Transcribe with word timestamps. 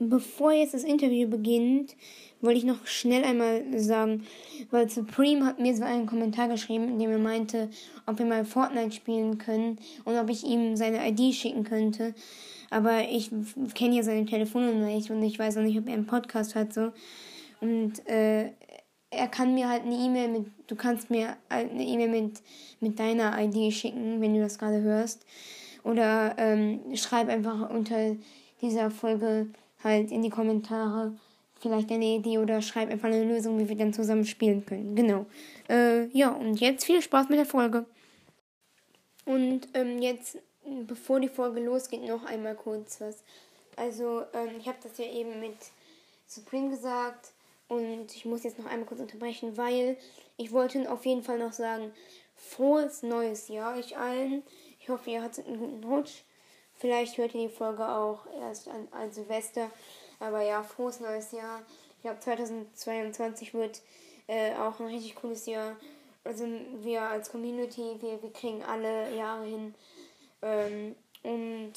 Bevor 0.00 0.52
jetzt 0.52 0.74
das 0.74 0.84
Interview 0.84 1.28
beginnt, 1.28 1.94
wollte 2.40 2.58
ich 2.58 2.64
noch 2.64 2.86
schnell 2.86 3.24
einmal 3.24 3.78
sagen, 3.78 4.26
weil 4.70 4.88
Supreme 4.88 5.44
hat 5.44 5.60
mir 5.60 5.76
so 5.76 5.84
einen 5.84 6.06
Kommentar 6.06 6.48
geschrieben, 6.48 6.88
in 6.88 6.98
dem 6.98 7.10
er 7.10 7.18
meinte, 7.18 7.68
ob 8.06 8.18
wir 8.18 8.26
mal 8.26 8.44
Fortnite 8.44 8.92
spielen 8.92 9.38
können 9.38 9.78
und 10.04 10.16
ob 10.16 10.30
ich 10.30 10.44
ihm 10.44 10.76
seine 10.76 11.06
ID 11.08 11.34
schicken 11.34 11.62
könnte. 11.62 12.14
Aber 12.70 13.00
ich 13.08 13.30
kenne 13.74 13.96
ja 13.96 14.02
seine 14.02 14.26
Telefonnummer 14.26 14.86
nicht 14.86 15.10
und 15.10 15.22
ich 15.22 15.38
weiß 15.38 15.56
auch 15.56 15.62
nicht, 15.62 15.78
ob 15.78 15.88
er 15.88 15.94
einen 15.94 16.06
Podcast 16.06 16.54
hat 16.54 16.72
so. 16.72 16.92
Und 17.60 18.06
äh, 18.08 18.50
er 19.10 19.28
kann 19.28 19.54
mir 19.54 19.68
halt 19.68 19.82
eine 19.84 19.96
E-Mail 19.96 20.28
mit, 20.28 20.46
du 20.66 20.76
kannst 20.76 21.10
mir 21.10 21.36
halt 21.48 21.70
eine 21.70 21.84
E-Mail 21.84 22.08
mit, 22.08 22.42
mit 22.80 22.98
deiner 22.98 23.38
ID 23.40 23.72
schicken, 23.72 24.20
wenn 24.20 24.34
du 24.34 24.40
das 24.40 24.58
gerade 24.58 24.82
hörst. 24.82 25.24
Oder 25.82 26.34
ähm, 26.38 26.80
schreib 26.94 27.28
einfach 27.28 27.70
unter 27.70 28.16
dieser 28.60 28.90
Folge 28.90 29.46
halt 29.82 30.10
in 30.10 30.22
die 30.22 30.30
Kommentare 30.30 31.14
vielleicht 31.60 31.90
eine 31.90 32.04
Idee 32.04 32.38
oder 32.38 32.62
schreib 32.62 32.90
einfach 32.90 33.08
eine 33.08 33.24
Lösung, 33.24 33.58
wie 33.58 33.68
wir 33.68 33.76
dann 33.76 33.92
zusammen 33.92 34.24
spielen 34.24 34.64
können. 34.64 34.94
Genau. 34.94 35.26
Äh, 35.68 36.06
ja, 36.16 36.30
und 36.30 36.60
jetzt 36.60 36.84
viel 36.84 37.02
Spaß 37.02 37.28
mit 37.28 37.38
der 37.38 37.46
Folge. 37.46 37.86
Und 39.24 39.68
ähm, 39.74 39.98
jetzt, 40.00 40.38
bevor 40.86 41.20
die 41.20 41.28
Folge 41.28 41.60
losgeht, 41.60 42.02
noch 42.02 42.24
einmal 42.24 42.54
kurz 42.54 43.00
was. 43.00 43.22
Also, 43.76 44.24
ähm, 44.32 44.56
ich 44.58 44.66
habe 44.66 44.78
das 44.82 44.98
ja 44.98 45.04
eben 45.04 45.40
mit 45.40 45.56
Supreme 46.26 46.70
gesagt 46.70 47.32
und 47.68 48.14
ich 48.14 48.24
muss 48.24 48.44
jetzt 48.44 48.58
noch 48.58 48.66
einmal 48.66 48.86
kurz 48.86 49.00
unterbrechen, 49.00 49.56
weil 49.56 49.96
ich 50.36 50.52
wollte 50.52 50.90
auf 50.90 51.04
jeden 51.04 51.22
Fall 51.22 51.38
noch 51.38 51.52
sagen, 51.52 51.92
frohes 52.34 53.02
neues 53.02 53.48
Jahr 53.48 53.76
euch 53.76 53.96
allen. 53.96 54.42
Ich 54.80 54.88
hoffe, 54.88 55.10
ihr 55.10 55.22
hattet 55.22 55.46
einen 55.46 55.58
guten 55.58 55.84
Rutsch. 55.84 56.22
Vielleicht 56.74 57.18
hört 57.18 57.34
ihr 57.34 57.48
die 57.48 57.54
Folge 57.54 57.86
auch 57.88 58.20
erst 58.40 58.68
an, 58.68 58.88
an 58.92 59.12
Silvester. 59.12 59.70
Aber 60.20 60.42
ja, 60.42 60.62
frohes 60.62 61.00
neues 61.00 61.32
Jahr. 61.32 61.62
Ich 61.96 62.02
glaube, 62.02 62.20
2022 62.20 63.54
wird 63.54 63.82
äh, 64.28 64.54
auch 64.54 64.78
ein 64.78 64.86
richtig 64.86 65.16
cooles 65.16 65.46
Jahr. 65.46 65.76
Also 66.24 66.46
wir 66.82 67.02
als 67.02 67.30
Community, 67.30 67.96
wir, 68.00 68.22
wir 68.22 68.32
kriegen 68.32 68.62
alle 68.62 69.14
Jahre 69.14 69.44
hin. 69.44 69.74
Ähm, 70.42 70.94
und 71.22 71.72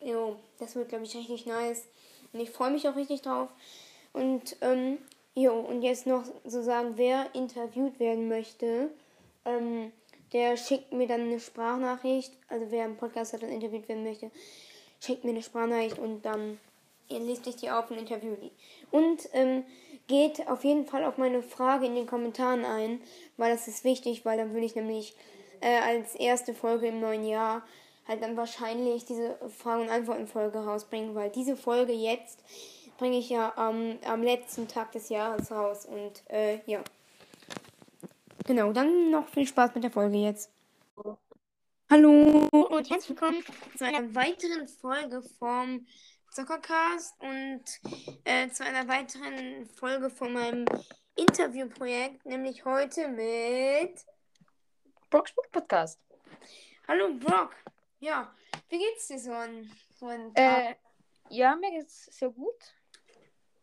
jo, 0.00 0.36
das 0.58 0.74
wird, 0.74 0.88
glaube 0.88 1.04
ich, 1.04 1.16
richtig 1.16 1.46
nice. 1.46 1.84
Und 2.32 2.40
ich 2.40 2.50
freue 2.50 2.70
mich 2.70 2.88
auch 2.88 2.96
richtig 2.96 3.22
drauf. 3.22 3.48
Und 4.12 4.56
ähm, 4.60 4.98
jo, 5.34 5.54
und 5.54 5.82
jetzt 5.82 6.06
noch 6.06 6.24
so 6.44 6.62
sagen, 6.62 6.94
wer 6.96 7.34
interviewt 7.34 7.98
werden 8.00 8.28
möchte, 8.28 8.90
ähm, 9.44 9.92
der 10.32 10.56
schickt 10.56 10.92
mir 10.92 11.06
dann 11.06 11.22
eine 11.22 11.40
Sprachnachricht. 11.40 12.32
Also 12.48 12.66
wer 12.70 12.84
im 12.84 12.96
Podcast 12.96 13.32
hat 13.32 13.42
und 13.42 13.50
interviewt 13.50 13.88
werden 13.88 14.04
möchte, 14.04 14.30
schickt 15.00 15.24
mir 15.24 15.30
eine 15.30 15.42
Sprachnachricht 15.42 15.98
und 15.98 16.22
dann 16.22 16.58
ihr 17.08 17.20
lest 17.20 17.46
euch 17.46 17.56
die 17.56 17.70
auf 17.70 17.90
und 17.90 17.98
interviewt 17.98 18.42
die. 18.42 18.50
Und 18.90 19.28
ähm, 19.32 19.64
geht 20.08 20.46
auf 20.48 20.64
jeden 20.64 20.86
Fall 20.86 21.04
auf 21.04 21.18
meine 21.18 21.42
Frage 21.42 21.86
in 21.86 21.94
den 21.94 22.06
Kommentaren 22.06 22.64
ein, 22.64 23.00
weil 23.36 23.52
das 23.52 23.68
ist 23.68 23.84
wichtig, 23.84 24.24
weil 24.24 24.38
dann 24.38 24.54
will 24.54 24.64
ich 24.64 24.74
nämlich 24.74 25.14
äh, 25.60 25.78
als 25.78 26.14
erste 26.14 26.54
Folge 26.54 26.88
im 26.88 27.00
neuen 27.00 27.24
Jahr 27.26 27.62
halt 28.06 28.22
dann 28.22 28.36
wahrscheinlich 28.36 29.04
diese 29.04 29.36
Fragen- 29.48 29.82
und 29.82 29.90
Antworten-Folge 29.90 30.58
rausbringen, 30.58 31.14
weil 31.14 31.30
diese 31.30 31.56
Folge 31.56 31.92
jetzt 31.92 32.42
bringe 32.98 33.18
ich 33.18 33.28
ja 33.28 33.52
ähm, 33.58 33.98
am 34.04 34.22
letzten 34.22 34.68
Tag 34.68 34.92
des 34.92 35.08
Jahres 35.08 35.50
raus 35.50 35.86
und 35.86 36.22
äh, 36.30 36.60
ja. 36.66 36.82
Genau, 38.46 38.72
dann 38.72 39.10
noch 39.10 39.28
viel 39.28 39.46
Spaß 39.46 39.74
mit 39.74 39.84
der 39.84 39.90
Folge 39.90 40.18
jetzt. 40.18 40.50
Hallo 41.90 42.48
und 42.50 42.90
herzlich 42.90 43.10
willkommen 43.10 43.44
zu 43.76 43.84
einer 43.84 44.14
weiteren 44.14 44.66
Folge 44.68 45.22
vom 45.38 45.86
Zockercast 46.32 47.14
und 47.20 47.62
äh, 48.24 48.48
zu 48.50 48.64
einer 48.64 48.88
weiteren 48.88 49.66
Folge 49.66 50.10
von 50.10 50.32
meinem 50.32 50.64
Interviewprojekt, 51.16 52.26
nämlich 52.26 52.64
heute 52.64 53.08
mit 53.08 53.94
Brock's 55.08 55.32
Book 55.32 55.50
Podcast. 55.52 56.00
Hallo 56.88 57.14
Brock. 57.14 57.54
Ja, 58.00 58.34
wie 58.68 58.78
geht's 58.78 59.06
dir 59.06 59.18
so 59.18 59.32
an 59.32 59.70
so 59.98 60.06
einen 60.06 60.34
Tag? 60.34 60.70
Äh, 60.70 60.74
ja, 61.30 61.54
mir 61.54 61.70
geht's 61.70 62.06
sehr 62.06 62.30
gut. 62.30 62.74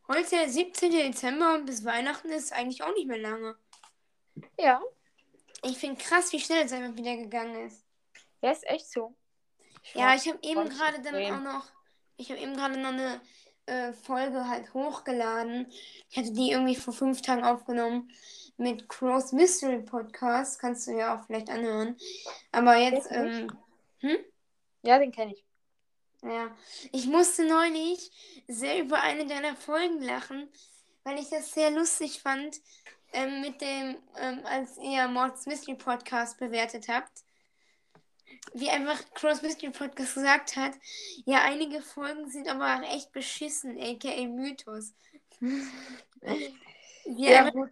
Heute 0.08 0.30
der 0.30 0.50
17. 0.50 0.92
Dezember 0.92 1.56
und 1.56 1.66
bis 1.66 1.84
Weihnachten 1.84 2.30
ist 2.30 2.54
eigentlich 2.54 2.82
auch 2.82 2.94
nicht 2.94 3.08
mehr 3.08 3.18
lange. 3.18 3.58
Ja. 4.58 4.82
Ich 5.64 5.78
finde 5.78 6.02
krass, 6.02 6.32
wie 6.32 6.40
schnell 6.40 6.66
es 6.66 6.72
einfach 6.72 6.98
wieder 6.98 7.18
gegangen 7.18 7.68
ist. 7.68 7.86
Ja, 8.42 8.52
ist 8.52 8.66
echt 8.68 8.90
so. 8.90 9.14
Ich 9.84 9.96
ja, 9.96 10.16
ich 10.16 10.28
habe 10.28 10.40
eben 10.42 10.70
gerade 10.70 11.02
dann 11.02 11.16
auch 11.16 11.42
noch 11.42 11.72
ich 12.16 12.30
habe 12.30 12.40
eben 12.40 12.56
gerade 12.56 12.80
noch 12.80 12.90
eine 12.90 13.22
äh, 13.66 13.92
Folge 13.92 14.48
halt 14.48 14.74
hochgeladen. 14.74 15.72
Ich 16.10 16.18
hatte 16.18 16.32
die 16.32 16.52
irgendwie 16.52 16.76
vor 16.76 16.94
fünf 16.94 17.22
Tagen 17.22 17.44
aufgenommen 17.44 18.10
mit 18.58 18.88
Cross 18.90 19.32
Mystery 19.32 19.82
Podcast. 19.82 20.60
Kannst 20.60 20.88
du 20.88 20.92
ja 20.92 21.16
auch 21.16 21.26
vielleicht 21.26 21.50
anhören. 21.50 21.98
Aber 22.52 22.78
jetzt, 22.78 23.08
ähm, 23.12 23.52
hm? 24.00 24.18
Ja, 24.84 25.00
den 25.00 25.12
kenne 25.12 25.34
ich. 25.34 25.44
Ja, 26.22 26.56
ich 26.92 27.08
musste 27.08 27.46
neulich 27.46 28.12
sehr 28.48 28.80
über 28.80 29.02
eine 29.02 29.26
deiner 29.26 29.56
Folgen 29.56 30.02
lachen, 30.02 30.48
weil 31.04 31.20
ich 31.20 31.30
das 31.30 31.52
sehr 31.52 31.72
lustig 31.72 32.22
fand, 32.22 32.62
ähm, 33.12 33.42
mit 33.42 33.60
dem, 33.62 33.98
ähm, 34.18 34.42
als 34.46 34.78
ihr 34.78 35.08
Mords 35.08 35.46
Mystery 35.46 35.76
Podcast 35.76 36.40
bewertet 36.40 36.88
habt 36.88 37.24
wie 38.54 38.70
einfach 38.70 39.00
Cross 39.14 39.42
Mystery 39.42 39.72
Podcast 39.72 40.16
gesagt 40.16 40.56
hat, 40.56 40.74
ja, 41.26 41.44
einige 41.44 41.82
Folgen 41.82 42.30
sind 42.30 42.48
aber 42.48 42.76
auch 42.76 42.94
echt 42.94 43.12
beschissen, 43.12 43.78
aka 43.80 44.28
Mythos. 44.28 44.94
ja 47.06 47.50
gut. 47.50 47.72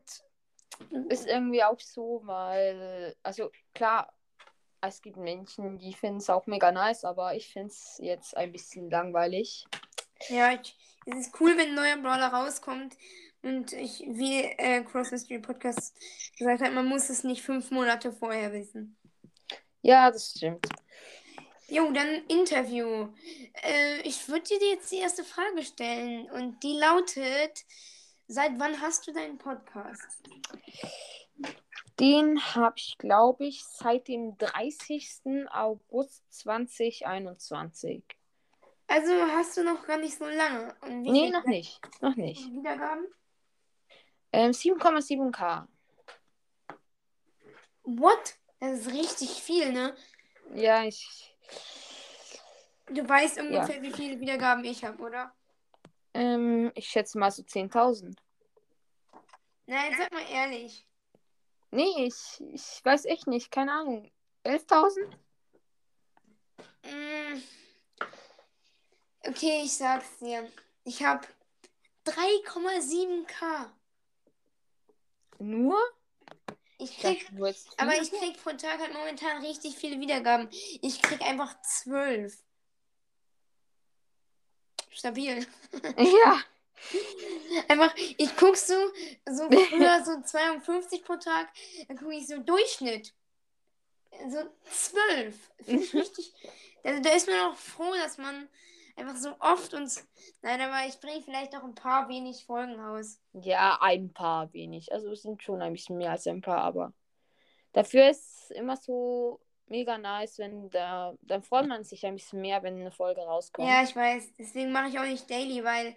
Ist 1.10 1.28
irgendwie 1.28 1.64
auch 1.64 1.80
so, 1.80 2.22
weil, 2.26 3.16
also 3.24 3.52
klar, 3.74 4.14
es 4.82 5.02
gibt 5.02 5.18
Menschen, 5.18 5.78
die 5.78 5.94
finden 5.94 6.18
es 6.18 6.30
auch 6.30 6.48
mega 6.48 6.72
nice, 6.72 7.04
aber 7.04 7.36
ich 7.36 7.52
finde 7.52 7.70
es 7.70 7.98
jetzt 8.02 8.36
ein 8.36 8.52
bisschen 8.52 8.90
langweilig. 8.90 9.66
Ja, 10.30 10.54
ich, 10.54 10.76
es 11.06 11.28
ist 11.28 11.40
cool, 11.40 11.58
wenn 11.58 11.70
ein 11.70 11.76
neuer 11.76 11.98
Brawler 11.98 12.28
rauskommt. 12.28 12.96
Und 13.44 13.74
ich, 13.74 14.04
wie 14.08 14.42
äh, 14.42 14.84
Cross 14.84 15.12
Mystery 15.12 15.40
Podcast 15.40 15.96
gesagt 16.38 16.62
hat, 16.62 16.74
man 16.74 16.86
muss 16.86 17.10
es 17.10 17.24
nicht 17.24 17.42
fünf 17.42 17.72
Monate 17.72 18.12
vorher 18.12 18.54
wissen. 18.54 18.98
Ja, 19.82 20.12
das 20.12 20.32
stimmt. 20.38 20.68
Jo, 21.68 21.92
dann 21.92 22.24
Interview. 22.28 23.08
Äh, 23.64 24.02
ich 24.04 24.28
würde 24.28 24.44
dir 24.44 24.70
jetzt 24.70 24.92
die 24.92 24.98
erste 24.98 25.24
Frage 25.24 25.64
stellen 25.64 26.30
und 26.32 26.62
die 26.62 26.74
lautet: 26.74 27.66
Seit 28.34 28.58
wann 28.62 28.80
hast 28.80 29.06
du 29.06 29.12
deinen 29.12 29.38
Podcast? 29.38 30.24
Den 32.00 32.40
habe 32.56 32.76
ich, 32.78 32.98
glaube 32.98 33.46
ich, 33.46 33.66
seit 33.66 34.08
dem 34.08 34.38
30. 34.38 35.50
August 35.52 36.24
2021. 36.30 38.06
Also 38.88 39.12
hast 39.36 39.58
du 39.58 39.66
noch 39.66 39.86
gar 39.86 39.98
nicht 39.98 40.18
so 40.18 40.24
lange. 40.24 40.74
Und 40.80 41.02
nee, 41.02 41.30
noch 41.30 41.44
nicht. 41.44 41.82
Noch 42.00 42.16
nicht. 42.16 42.50
Wiedergaben? 42.54 43.06
Ähm, 44.32 44.52
7,7k. 44.52 45.68
What? 47.84 48.38
Das 48.62 48.80
ist 48.80 48.94
richtig 48.94 49.30
viel, 49.30 49.74
ne? 49.74 49.94
Ja, 50.54 50.86
ich. 50.86 51.36
Du 52.90 53.06
weißt 53.10 53.42
ungefähr, 53.42 53.76
ja. 53.76 53.82
wie 53.82 53.92
viele 53.92 54.22
Wiedergaben 54.22 54.64
ich 54.64 54.86
habe, 54.86 55.04
oder? 55.04 55.34
Ähm, 56.14 56.72
ich 56.76 56.88
schätze 56.88 57.18
mal 57.18 57.32
so 57.32 57.44
10.000. 57.44 58.16
Nein, 59.66 59.96
sag 59.98 60.12
mal 60.12 60.30
ehrlich. 60.30 60.86
Nee, 61.72 62.06
ich, 62.06 62.42
ich 62.54 62.84
weiß 62.84 63.06
echt 63.06 63.28
nicht. 63.28 63.52
Keine 63.52 63.72
Ahnung. 63.72 64.12
11.000? 64.44 65.08
Mm. 66.84 67.42
Okay, 69.24 69.62
ich 69.64 69.74
sag's 69.74 70.18
dir. 70.20 70.52
Ich 70.84 71.04
habe 71.04 71.26
3,7k. 72.06 73.70
Nur? 75.40 75.78
Ich 76.80 76.98
krieg, 76.98 77.32
aber 77.78 78.02
ich 78.02 78.12
krieg 78.12 78.42
pro 78.42 78.52
Tag 78.54 78.80
halt 78.80 78.94
momentan 78.94 79.46
richtig 79.46 79.76
viele 79.76 80.00
Wiedergaben. 80.00 80.50
Ich 80.82 81.00
krieg 81.02 81.22
einfach 81.22 81.62
zwölf. 81.62 82.36
Stabil. 84.92 85.46
Ja. 85.98 86.42
Einfach, 87.68 87.94
ich 87.96 88.36
guck 88.36 88.58
so, 88.58 88.76
so 89.30 89.50
früher 89.50 90.04
so 90.04 90.22
52 90.24 91.04
pro 91.04 91.16
Tag, 91.16 91.50
dann 91.88 91.98
gucke 91.98 92.16
ich 92.16 92.28
so 92.28 92.38
Durchschnitt. 92.38 93.14
So 94.30 94.40
zwölf. 94.66 95.36
Richtig. 95.68 96.34
Also 96.84 97.00
da 97.04 97.12
ist 97.12 97.28
man 97.28 97.40
auch 97.42 97.56
froh, 97.56 97.94
dass 97.94 98.18
man 98.18 98.50
einfach 98.96 99.16
so 99.16 99.36
oft 99.40 99.76
und. 99.76 99.94
Nein, 100.42 100.62
aber 100.62 100.88
ich 100.88 101.00
bringe 101.00 101.22
vielleicht 101.22 101.56
auch 101.56 101.64
ein 101.64 101.76
paar 101.76 102.10
wenig 102.10 102.44
Folgen 102.44 102.74
raus. 102.80 103.20
Ja, 103.34 103.78
ein 103.82 104.12
paar 104.12 104.52
wenig. 104.52 104.92
Also 104.92 105.12
es 105.12 105.22
sind 105.22 105.44
schon 105.44 105.62
ein 105.62 105.74
bisschen 105.74 106.00
mehr 106.00 106.10
als 106.10 106.26
ein 106.26 106.42
paar, 106.42 106.64
aber 106.64 106.92
dafür 107.74 108.10
ist 108.10 108.50
es 108.50 108.50
immer 108.58 108.78
so 108.78 109.40
mega 109.72 109.98
nice, 109.98 110.38
wenn 110.38 110.70
da. 110.70 111.16
Dann 111.22 111.42
freut 111.42 111.68
man 111.68 111.84
sich 111.84 112.06
ein 112.06 112.16
bisschen 112.16 112.42
mehr, 112.42 112.62
wenn 112.62 112.80
eine 112.80 112.92
Folge 112.92 113.22
rauskommt. 113.22 113.68
Ja, 113.68 113.82
ich 113.82 113.96
weiß. 113.96 114.34
Deswegen 114.38 114.72
mache 114.72 114.90
ich 114.90 115.00
auch 115.00 115.06
nicht 115.06 115.28
daily, 115.30 115.64
weil. 115.64 115.96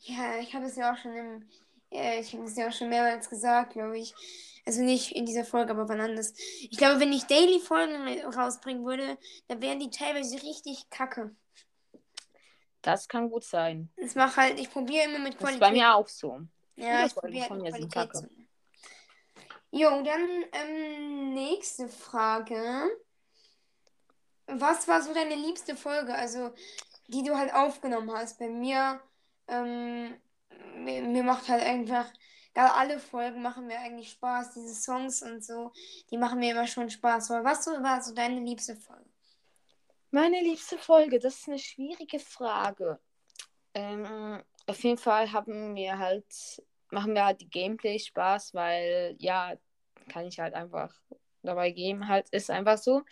Ja, 0.00 0.38
ich 0.40 0.54
habe 0.54 0.66
es 0.66 0.76
ja 0.76 0.92
auch 0.92 0.98
schon 0.98 1.14
im. 1.14 1.48
Ja, 1.90 2.14
ich 2.18 2.32
habe 2.34 2.44
es 2.44 2.56
ja 2.56 2.68
auch 2.68 2.72
schon 2.72 2.90
mehrmals 2.90 3.30
gesagt, 3.30 3.72
glaube 3.72 3.98
ich. 3.98 4.14
Also 4.64 4.82
nicht 4.82 5.12
in 5.12 5.26
dieser 5.26 5.44
Folge, 5.44 5.72
aber 5.72 5.88
wann 5.88 6.00
anders. 6.00 6.34
Ich 6.60 6.76
glaube, 6.76 7.00
wenn 7.00 7.12
ich 7.12 7.24
Daily 7.24 7.58
Folgen 7.58 7.96
rausbringen 8.24 8.84
würde, 8.84 9.18
dann 9.48 9.60
wären 9.60 9.80
die 9.80 9.90
teilweise 9.90 10.40
richtig 10.42 10.88
kacke. 10.90 11.34
Das 12.80 13.08
kann 13.08 13.28
gut 13.28 13.44
sein. 13.44 13.90
Ich 13.96 14.14
mache 14.14 14.36
halt, 14.36 14.60
ich 14.60 14.70
probiere 14.70 15.04
immer 15.04 15.18
mit 15.18 15.36
Qualität. 15.36 15.60
Das 15.60 15.68
ist 15.68 15.72
bei 15.72 15.72
mir 15.72 15.94
auch 15.94 16.08
so. 16.08 16.40
Ja, 16.76 17.06
ich 17.06 17.14
probiere 17.14 17.48
halt 17.48 17.62
mit 17.80 17.92
Qualität. 17.92 18.30
Jo, 19.74 20.02
dann 20.02 20.44
ähm, 20.52 21.32
nächste 21.32 21.88
Frage. 21.88 22.90
Was 24.60 24.88
war 24.88 25.02
so 25.02 25.14
deine 25.14 25.34
liebste 25.34 25.76
Folge, 25.76 26.14
also 26.14 26.52
die 27.08 27.22
du 27.22 27.36
halt 27.36 27.52
aufgenommen 27.54 28.12
hast? 28.12 28.38
Bei 28.38 28.48
mir, 28.48 29.00
ähm, 29.48 30.14
mir, 30.76 31.02
mir 31.02 31.22
macht 31.22 31.48
halt 31.48 31.62
einfach 31.62 32.06
ja, 32.54 32.74
alle 32.74 32.98
Folgen 32.98 33.42
machen 33.42 33.66
mir 33.66 33.78
eigentlich 33.78 34.10
Spaß. 34.10 34.54
Diese 34.54 34.74
Songs 34.74 35.22
und 35.22 35.44
so, 35.44 35.72
die 36.10 36.18
machen 36.18 36.38
mir 36.38 36.52
immer 36.52 36.66
schon 36.66 36.90
Spaß. 36.90 37.30
Aber 37.30 37.44
was 37.44 37.66
war 37.66 38.02
so 38.02 38.14
deine 38.14 38.40
liebste 38.40 38.76
Folge? 38.76 39.08
Meine 40.10 40.40
liebste 40.42 40.76
Folge, 40.76 41.18
das 41.18 41.38
ist 41.38 41.48
eine 41.48 41.58
schwierige 41.58 42.18
Frage. 42.18 42.98
Ähm, 43.74 44.42
auf 44.66 44.82
jeden 44.84 44.98
Fall 44.98 45.32
haben 45.32 45.74
wir 45.74 45.98
halt, 45.98 46.26
machen 46.90 47.14
wir 47.14 47.24
halt 47.24 47.40
die 47.40 47.48
Gameplay 47.48 47.98
Spaß, 47.98 48.52
weil 48.52 49.16
ja, 49.18 49.54
kann 50.10 50.26
ich 50.26 50.38
halt 50.38 50.52
einfach 50.52 50.92
dabei 51.42 51.70
geben, 51.70 52.08
halt 52.08 52.28
ist 52.30 52.50
einfach 52.50 52.76
so. 52.76 53.02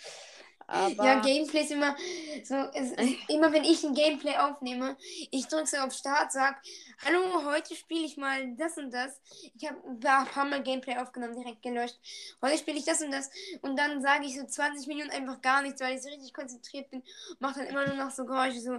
Aber 0.70 1.04
ja, 1.04 1.20
Gameplay 1.20 1.62
ist 1.62 1.72
immer 1.72 1.96
so, 2.44 2.54
ist, 2.54 2.94
immer 3.28 3.52
wenn 3.52 3.64
ich 3.64 3.82
ein 3.82 3.92
Gameplay 3.92 4.36
aufnehme, 4.36 4.96
ich 5.32 5.48
drücke 5.48 5.66
so 5.66 5.78
auf 5.78 5.92
Start, 5.92 6.30
sag, 6.30 6.62
hallo, 7.04 7.44
heute 7.44 7.74
spiele 7.74 8.04
ich 8.04 8.16
mal 8.16 8.54
das 8.54 8.78
und 8.78 8.92
das. 8.92 9.20
Ich 9.58 9.68
habe 9.68 9.80
ein 9.84 9.98
paar 9.98 10.44
Mal 10.44 10.62
Gameplay 10.62 10.96
aufgenommen, 10.96 11.34
direkt 11.34 11.62
gelöscht. 11.62 11.98
Heute 12.40 12.56
spiele 12.56 12.78
ich 12.78 12.84
das 12.84 13.02
und 13.02 13.10
das. 13.10 13.30
Und 13.62 13.76
dann 13.76 14.00
sage 14.00 14.26
ich 14.26 14.38
so 14.38 14.46
20 14.46 14.86
Minuten 14.86 15.10
einfach 15.10 15.40
gar 15.40 15.62
nichts, 15.62 15.80
weil 15.80 15.96
ich 15.96 16.02
so 16.02 16.08
richtig 16.08 16.32
konzentriert 16.32 16.88
bin. 16.90 17.02
Mache 17.40 17.60
dann 17.60 17.68
immer 17.68 17.86
nur 17.88 17.96
noch 17.96 18.12
so 18.12 18.24
Geräusche, 18.24 18.60
so, 18.60 18.78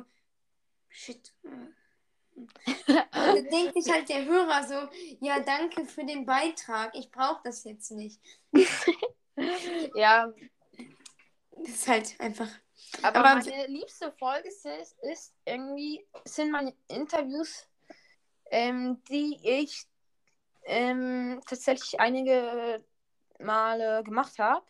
shit. 0.88 1.34
Und 2.36 2.48
dann 3.16 3.50
denkt 3.50 3.74
sich 3.74 3.92
halt 3.92 4.08
der 4.08 4.24
Hörer 4.24 4.64
so, 4.64 4.90
ja, 5.20 5.42
danke 5.42 5.86
für 5.86 6.06
den 6.06 6.26
Beitrag, 6.26 6.96
ich 6.96 7.12
brauche 7.12 7.42
das 7.44 7.66
jetzt 7.66 7.92
nicht. 7.92 8.20
ja, 9.96 10.32
das 11.66 11.76
ist 11.76 11.88
halt 11.88 12.20
einfach. 12.20 12.50
Aber, 13.04 13.20
aber 13.20 13.36
meine 13.36 13.68
liebste 13.68 14.12
Folge 14.12 14.48
ist, 14.48 14.66
ist 15.02 15.34
irgendwie, 15.46 16.06
sind 16.26 16.52
meine 16.52 16.74
Interviews, 16.88 17.68
ähm, 18.50 19.02
die 19.10 19.40
ich 19.44 19.86
ähm, 20.66 21.42
tatsächlich 21.48 22.00
einige 22.00 22.84
Male 23.40 24.04
gemacht 24.04 24.38
habe. 24.40 24.66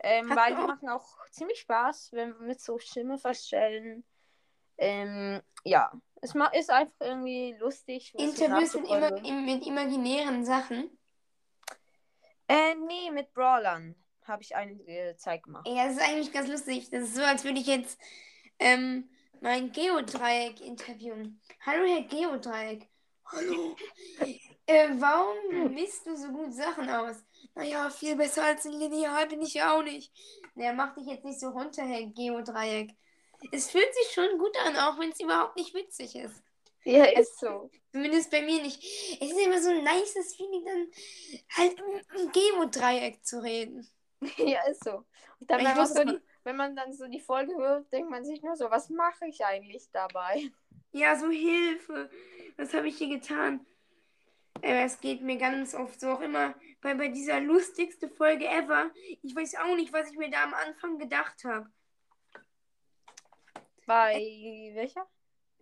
Ähm, 0.00 0.30
weil 0.30 0.54
die 0.54 0.62
machen 0.62 0.88
auch 0.88 1.26
ziemlich 1.30 1.58
Spaß, 1.60 2.12
wenn 2.12 2.38
wir 2.38 2.46
mit 2.46 2.60
so 2.60 2.78
Stimme 2.78 3.18
feststellen. 3.18 4.04
Ähm, 4.76 5.42
ja, 5.64 5.90
es 6.20 6.34
ist 6.52 6.70
einfach 6.70 7.00
irgendwie 7.00 7.56
lustig. 7.58 8.14
Interviews 8.14 8.72
sind 8.72 8.88
immer 8.88 9.10
mit 9.10 9.66
imaginären 9.66 10.44
Sachen. 10.44 10.96
Äh, 12.46 12.76
nee, 12.76 13.10
mit 13.10 13.32
Brawlern 13.34 13.96
habe 14.28 14.42
ich 14.42 14.54
einige 14.54 15.14
Zeit 15.16 15.42
gemacht. 15.42 15.66
Ja, 15.66 15.86
das 15.86 15.96
ist 15.96 16.02
eigentlich 16.02 16.32
ganz 16.32 16.48
lustig. 16.48 16.90
Das 16.90 17.04
ist 17.04 17.16
so, 17.16 17.22
als 17.22 17.44
würde 17.44 17.58
ich 17.58 17.66
jetzt 17.66 17.98
ähm, 18.58 19.08
mein 19.40 19.72
Geodreieck 19.72 20.60
interviewen. 20.60 21.40
Hallo, 21.64 21.84
Herr 21.86 22.02
Geodreieck. 22.02 22.88
Hallo. 23.26 23.76
äh, 24.66 24.88
warum 24.98 25.74
misst 25.74 26.06
du 26.06 26.16
so 26.16 26.28
gut 26.28 26.52
Sachen 26.54 26.88
aus? 26.88 27.16
Naja, 27.54 27.90
viel 27.90 28.16
besser 28.16 28.44
als 28.44 28.64
ein 28.66 28.72
Lineal 28.72 29.26
bin 29.26 29.42
ich 29.42 29.54
ja 29.54 29.76
auch 29.76 29.82
nicht. 29.82 30.12
Naja, 30.54 30.72
mach 30.72 30.94
dich 30.94 31.06
jetzt 31.06 31.24
nicht 31.24 31.40
so 31.40 31.48
runter, 31.48 31.82
Herr 31.82 32.06
Geodreieck. 32.06 32.94
Es 33.52 33.70
fühlt 33.70 33.94
sich 33.94 34.12
schon 34.12 34.38
gut 34.38 34.56
an, 34.66 34.76
auch 34.76 34.98
wenn 34.98 35.10
es 35.10 35.20
überhaupt 35.20 35.56
nicht 35.56 35.74
witzig 35.74 36.16
ist. 36.16 36.42
Ja, 36.84 37.04
ist 37.04 37.38
so. 37.38 37.70
Zumindest 37.92 38.30
bei 38.30 38.42
mir 38.42 38.62
nicht. 38.62 38.82
Es 39.20 39.30
ist 39.30 39.38
immer 39.38 39.60
so 39.60 39.70
ein 39.70 39.84
nices 39.84 40.34
Feeling, 40.36 40.64
dann 40.64 40.86
halt 41.56 41.76
im 42.16 42.32
Geodreieck 42.32 43.24
zu 43.24 43.42
reden. 43.42 43.86
ja, 44.36 44.66
ist 44.68 44.84
so. 44.84 45.04
Und 45.40 45.50
dann, 45.50 45.64
wenn, 45.64 45.76
man 45.76 45.86
so 45.86 46.04
die, 46.04 46.20
wenn 46.44 46.56
man 46.56 46.76
dann 46.76 46.92
so 46.92 47.06
die 47.06 47.20
Folge 47.20 47.54
hört, 47.56 47.92
denkt 47.92 48.10
man 48.10 48.24
sich 48.24 48.42
nur 48.42 48.56
so, 48.56 48.70
was 48.70 48.90
mache 48.90 49.26
ich 49.26 49.44
eigentlich 49.44 49.90
dabei? 49.92 50.50
Ja, 50.90 51.16
so 51.16 51.28
Hilfe. 51.28 52.08
Was 52.56 52.72
habe 52.72 52.88
ich 52.88 52.96
hier 52.96 53.10
getan? 53.10 53.60
Äh, 54.62 54.84
es 54.84 54.98
geht 55.00 55.20
mir 55.20 55.36
ganz 55.36 55.74
oft 55.74 56.00
so 56.00 56.12
auch 56.12 56.20
immer 56.20 56.54
bei, 56.80 56.94
bei 56.94 57.08
dieser 57.08 57.40
lustigste 57.40 58.08
Folge 58.08 58.46
ever. 58.46 58.90
Ich 59.22 59.36
weiß 59.36 59.56
auch 59.56 59.76
nicht, 59.76 59.92
was 59.92 60.10
ich 60.10 60.16
mir 60.16 60.30
da 60.30 60.44
am 60.44 60.54
Anfang 60.54 60.98
gedacht 60.98 61.44
habe. 61.44 61.70
Bei 63.86 64.14
äh, 64.14 64.74
welcher? 64.74 65.06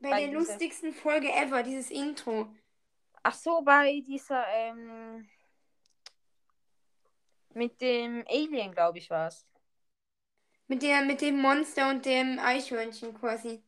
Bei, 0.00 0.11
bei 0.11 0.20
der 0.20 0.29
dieser... 0.29 0.38
lustigsten 0.38 0.93
Folge 0.93 1.29
ever, 1.32 1.62
dieses 1.62 1.91
Intro. 1.91 2.49
Ach 3.23 3.35
so, 3.35 3.62
bei 3.62 4.03
dieser, 4.06 4.47
ähm, 4.49 5.29
mit 7.56 7.81
dem 7.81 8.25
Alien, 8.29 8.73
glaube 8.73 8.99
ich, 8.99 9.11
war 9.11 9.29
es. 9.29 9.47
Mit, 10.69 10.82
der, 10.82 11.03
mit 11.03 11.20
dem 11.20 11.41
Monster 11.41 11.91
und 11.91 12.05
dem 12.05 12.38
Eichhörnchen 12.38 13.14
quasi. 13.14 13.62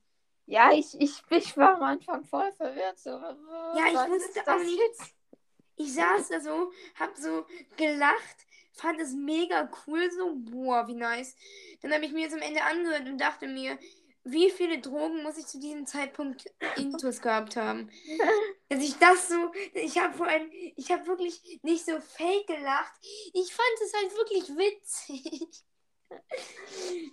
Ja, 0.46 0.73
ich, 0.73 0.99
ich, 1.00 1.23
ich 1.31 1.56
war 1.56 1.76
am 1.76 1.82
Anfang 1.82 2.25
voll 2.25 2.50
verwirrt. 2.52 2.99
So, 2.99 3.11
ja, 3.11 3.87
ich 3.88 4.11
wusste 4.11 4.40
auch 4.46 4.58
nicht. 4.58 4.79
Jetzt? 4.79 5.14
Ich 5.76 5.94
saß 5.94 6.29
da 6.29 6.40
so, 6.40 6.73
hab 6.99 7.17
so 7.17 7.46
gelacht, 7.76 8.46
fand 8.73 9.00
es 9.00 9.12
mega 9.12 9.70
cool, 9.87 10.11
so, 10.11 10.35
boah, 10.35 10.88
wie 10.88 10.94
nice. 10.94 11.37
Dann 11.82 11.93
habe 11.93 12.05
ich 12.05 12.12
mir 12.12 12.23
jetzt 12.23 12.35
am 12.35 12.43
Ende 12.43 12.62
angehört 12.62 13.06
und 13.06 13.19
dachte 13.19 13.46
mir, 13.46 13.79
wie 14.30 14.50
viele 14.50 14.78
Drogen 14.78 15.22
muss 15.22 15.38
ich 15.38 15.46
zu 15.46 15.58
diesem 15.58 15.86
Zeitpunkt 15.86 16.44
Intus 16.76 17.20
gehabt 17.22 17.56
haben? 17.56 17.90
Dass 18.68 18.82
ich 18.82 18.97
das 18.99 19.28
so, 19.28 19.52
ich 19.75 19.99
habe 19.99 20.14
vor 20.14 20.26
allem, 20.26 20.50
ich 20.76 20.90
habe 20.90 21.06
wirklich 21.06 21.61
nicht 21.62 21.85
so 21.85 21.99
fake 22.00 22.47
gelacht. 22.47 22.92
Ich 23.32 23.52
fand 23.52 23.68
es 23.85 23.94
halt 23.94 24.16
wirklich 24.16 24.49
witzig. 24.56 25.49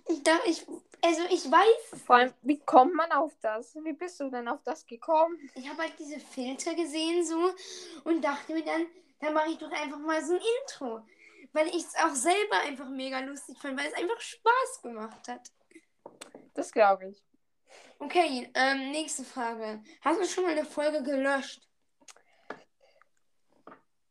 Ich 0.08 0.24
dachte, 0.24 0.50
ich, 0.50 0.66
also 1.02 1.24
ich 1.30 1.52
weiß. 1.52 2.02
Vor 2.06 2.16
allem, 2.16 2.34
wie 2.44 2.60
kommt 2.60 2.94
man 2.94 3.12
auf 3.12 3.34
das? 3.42 3.76
Wie 3.76 3.92
bist 3.92 4.22
du 4.22 4.30
denn 4.30 4.48
auf 4.48 4.64
das 4.64 4.86
gekommen? 4.86 5.38
Ich 5.54 5.68
habe 5.68 5.82
halt 5.82 5.96
diese 6.00 6.18
Filter 6.18 6.74
gesehen 6.76 7.26
so 7.26 7.52
und 8.06 8.24
dachte 8.24 8.54
mir 8.54 8.64
dann, 8.64 8.86
dann 9.20 9.34
mache 9.34 9.50
ich 9.50 9.58
doch 9.58 9.70
einfach 9.70 10.00
mal 10.00 10.24
so 10.24 10.36
ein 10.36 10.42
Intro. 10.62 11.02
Weil 11.52 11.68
ich 11.68 11.84
es 11.84 11.96
auch 11.96 12.16
selber 12.16 12.60
einfach 12.64 12.88
mega 12.88 13.20
lustig 13.20 13.58
fand, 13.60 13.78
weil 13.78 13.88
es 13.88 13.94
einfach 13.96 14.22
Spaß 14.22 14.82
gemacht 14.82 15.28
hat. 15.28 15.52
Das 16.56 16.72
glaube 16.72 17.10
ich. 17.10 17.24
Okay, 18.00 18.50
ähm, 18.56 18.92
nächste 18.92 19.24
Frage. 19.24 19.84
Hast 20.02 20.20
du 20.20 20.26
schon 20.26 20.46
mal 20.46 20.54
eine 20.54 20.66
Folge 20.66 21.04
gelöscht? 21.04 21.62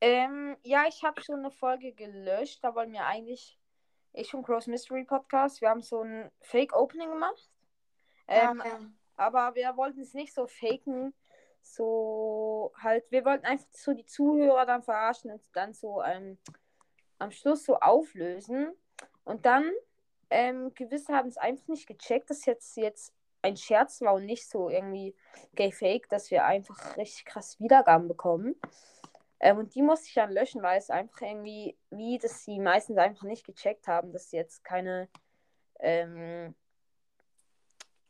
Ähm, 0.00 0.56
ja, 0.62 0.84
ich 0.86 1.02
habe 1.02 1.22
schon 1.22 1.38
eine 1.38 1.50
Folge 1.50 1.92
gelöscht. 1.92 2.62
Da 2.62 2.74
wollen 2.74 2.92
wir 2.92 3.06
eigentlich, 3.06 3.58
ich 4.12 4.34
und 4.34 4.44
Cross 4.44 4.66
Mystery 4.66 5.04
Podcast, 5.04 5.62
wir 5.62 5.70
haben 5.70 5.80
so 5.80 6.02
ein 6.02 6.30
Fake-Opening 6.42 7.10
gemacht. 7.10 7.50
Ähm, 8.28 8.60
ah, 8.60 8.66
ja. 8.66 8.80
Aber 9.16 9.54
wir 9.54 9.76
wollten 9.78 10.00
es 10.00 10.12
nicht 10.12 10.34
so 10.34 10.46
faken. 10.46 11.14
So 11.62 12.74
halt, 12.76 13.10
wir 13.10 13.24
wollten 13.24 13.46
einfach 13.46 13.66
so 13.72 13.94
die 13.94 14.04
Zuhörer 14.04 14.66
dann 14.66 14.82
verarschen 14.82 15.30
und 15.30 15.42
dann 15.54 15.72
so 15.72 16.02
ähm, 16.02 16.36
am 17.18 17.30
Schluss 17.30 17.64
so 17.64 17.80
auflösen. 17.80 18.74
Und 19.24 19.46
dann 19.46 19.70
ähm, 20.30 20.72
gewisse 20.74 21.12
haben 21.12 21.28
es 21.28 21.36
einfach 21.36 21.68
nicht 21.68 21.86
gecheckt, 21.86 22.30
dass 22.30 22.44
jetzt, 22.46 22.76
jetzt 22.76 23.14
ein 23.42 23.56
Scherz 23.56 24.00
war 24.00 24.14
und 24.14 24.24
nicht 24.24 24.48
so 24.48 24.70
irgendwie 24.70 25.14
gay 25.54 25.70
fake, 25.70 26.08
dass 26.08 26.30
wir 26.30 26.44
einfach 26.44 26.96
richtig 26.96 27.26
krass 27.26 27.60
Wiedergaben 27.60 28.08
bekommen. 28.08 28.56
Ähm, 29.40 29.58
und 29.58 29.74
die 29.74 29.82
musste 29.82 30.08
ich 30.08 30.14
dann 30.14 30.32
löschen, 30.32 30.62
weil 30.62 30.78
es 30.78 30.88
einfach 30.88 31.20
irgendwie, 31.20 31.76
wie 31.90 32.18
dass 32.18 32.44
sie 32.44 32.58
meistens 32.58 32.96
einfach 32.96 33.24
nicht 33.24 33.44
gecheckt 33.44 33.86
haben, 33.86 34.12
dass 34.12 34.30
sie 34.30 34.38
jetzt 34.38 34.64
keine, 34.64 35.08
ähm, 35.80 36.54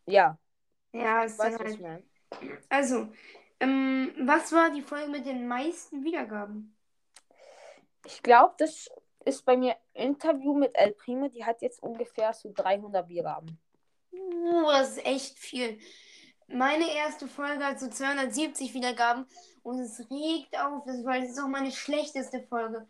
ja. 0.07 0.39
Ja, 0.93 1.25
ist 1.25 1.39
weiß, 1.39 1.59
halt... 1.59 1.81
ich 1.81 2.61
Also, 2.69 3.09
ähm, 3.59 4.13
was 4.21 4.53
war 4.53 4.71
die 4.71 4.83
Folge 4.83 5.11
mit 5.11 5.27
den 5.27 5.49
meisten 5.49 6.05
Wiedergaben? 6.05 6.77
Ich 8.07 8.23
glaube, 8.23 8.55
das 8.59 8.89
ist 9.27 9.45
bei 9.45 9.57
mir 9.57 9.77
Interview 9.93 10.55
mit 10.55 10.75
El 10.75 10.93
Primo, 10.93 11.29
die 11.29 11.45
hat 11.45 11.63
jetzt 11.63 11.83
ungefähr 11.83 12.33
so 12.33 12.53
300 12.53 13.09
Wiedergaben. 13.09 13.59
Uh, 14.13 14.71
das 14.71 14.97
ist 14.97 15.07
echt 15.07 15.39
viel. 15.39 15.79
Meine 16.47 16.95
erste 16.95 17.27
Folge 17.27 17.65
hat 17.65 17.81
so 17.81 17.89
270 17.89 18.75
Wiedergaben 18.75 19.27
und 19.63 19.81
es 19.81 19.99
regt 20.11 20.59
auf, 20.59 20.85
das, 20.85 21.05
weil 21.05 21.23
es 21.23 21.31
ist 21.31 21.41
auch 21.41 21.49
meine 21.49 21.73
schlechteste 21.73 22.43
Folge. 22.43 22.87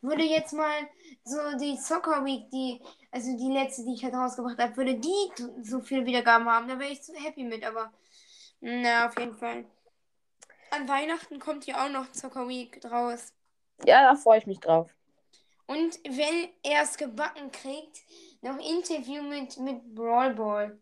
Würde 0.00 0.22
jetzt 0.22 0.52
mal 0.52 0.88
so 1.24 1.38
die 1.58 1.76
Soccer 1.76 2.24
Week, 2.24 2.50
die, 2.50 2.80
also 3.10 3.36
die 3.36 3.52
letzte, 3.52 3.84
die 3.84 3.94
ich 3.94 4.04
halt 4.04 4.14
rausgebracht 4.14 4.58
habe, 4.58 4.76
würde 4.76 4.94
die 4.94 5.62
so 5.62 5.80
viele 5.80 6.06
Wiedergaben 6.06 6.48
haben, 6.48 6.68
da 6.68 6.78
wäre 6.78 6.92
ich 6.92 7.02
so 7.02 7.14
happy 7.14 7.44
mit, 7.44 7.64
aber 7.64 7.92
na, 8.60 9.08
auf 9.08 9.18
jeden 9.18 9.36
Fall. 9.36 9.64
An 10.70 10.88
Weihnachten 10.88 11.38
kommt 11.38 11.66
ja 11.66 11.84
auch 11.84 11.90
noch 11.90 12.12
Soccer 12.12 12.46
Week 12.46 12.80
draus. 12.80 13.32
Ja, 13.84 14.02
da 14.02 14.16
freue 14.16 14.38
ich 14.38 14.46
mich 14.46 14.60
drauf. 14.60 14.90
Und 15.68 15.98
wenn 16.04 16.48
er 16.62 16.82
es 16.82 16.96
gebacken 16.96 17.52
kriegt, 17.52 18.00
noch 18.40 18.58
Interview 18.58 19.22
mit, 19.22 19.58
mit 19.58 19.94
Brawl 19.94 20.34
Ball. 20.34 20.78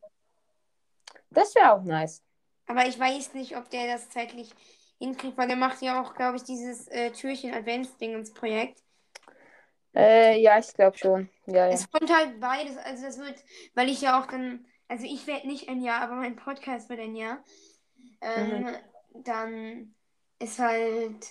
Das 1.31 1.55
wäre 1.57 1.73
auch 1.73 1.83
nice. 1.83 2.23
Aber 2.69 2.87
ich 2.87 2.99
weiß 2.99 3.35
nicht, 3.35 3.57
ob 3.57 3.69
der 3.71 3.93
das 3.93 4.09
zeitlich 4.11 4.51
hinkriegt, 4.99 5.37
weil 5.37 5.49
der 5.49 5.57
macht 5.57 5.83
ja 5.83 6.01
auch, 6.01 6.15
glaube 6.15 6.37
ich, 6.37 6.45
dieses 6.45 6.87
äh, 6.89 7.11
Türchen 7.11 7.53
Advents-Ding 7.53 8.15
ins 8.15 8.33
Projekt. 8.33 8.81
Äh, 9.93 10.41
ja, 10.41 10.57
ich 10.59 10.73
glaube 10.73 10.97
schon. 10.97 11.29
Ja, 11.47 11.67
ja. 11.67 11.69
Es 11.69 11.91
kommt 11.91 12.15
halt 12.15 12.39
beides. 12.39 12.77
Also 12.77 13.07
das 13.07 13.19
wird, 13.19 13.43
weil 13.75 13.89
ich 13.89 14.01
ja 14.03 14.21
auch 14.21 14.27
dann, 14.27 14.67
also 14.87 15.05
ich 15.05 15.27
werde 15.27 15.49
nicht 15.49 15.69
ein 15.69 15.83
Jahr, 15.83 16.03
aber 16.03 16.15
mein 16.15 16.37
Podcast 16.37 16.89
wird 16.89 17.01
ein 17.01 17.17
Jahr. 17.17 17.43
Ähm, 18.21 18.63
mhm. 18.63 18.77
Dann 19.25 19.95
ist 20.39 20.61
halt. 20.61 21.27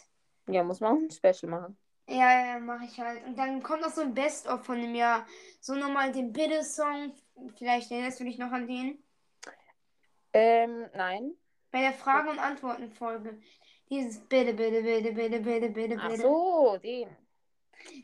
Ja, 0.48 0.64
muss 0.64 0.82
man 0.82 0.92
auch 0.92 1.02
ein 1.02 1.12
Special 1.12 1.50
machen. 1.50 1.78
Ja, 2.08 2.46
ja, 2.46 2.60
mache 2.60 2.86
ich 2.86 3.00
halt. 3.00 3.26
Und 3.26 3.38
dann 3.38 3.64
kommt 3.64 3.82
noch 3.82 3.92
so 3.92 4.02
ein 4.02 4.14
Best-of 4.14 4.64
von 4.64 4.80
dem 4.80 4.94
Jahr. 4.94 5.26
So 5.60 5.74
nochmal 5.74 6.12
den 6.12 6.32
Bitte-Song. 6.32 7.14
Vielleicht 7.58 7.92
erinnerst 7.92 8.20
du 8.20 8.24
dich 8.24 8.38
noch 8.38 8.52
an 8.52 8.68
den? 8.68 9.04
Ähm, 10.34 10.86
nein. 10.94 11.36
Bei 11.72 11.82
der 11.82 11.94
Fragen- 11.94 12.30
und 12.30 12.40
Antworten-Folge. 12.40 13.40
Dieses 13.90 14.20
Bitte, 14.20 14.54
bitte, 14.54 14.82
bitte, 14.82 15.12
bitte, 15.14 15.40
bitte, 15.40 15.70
bitte, 15.70 15.98
Ach 16.00 16.16
so, 16.16 16.78
den. 16.78 17.10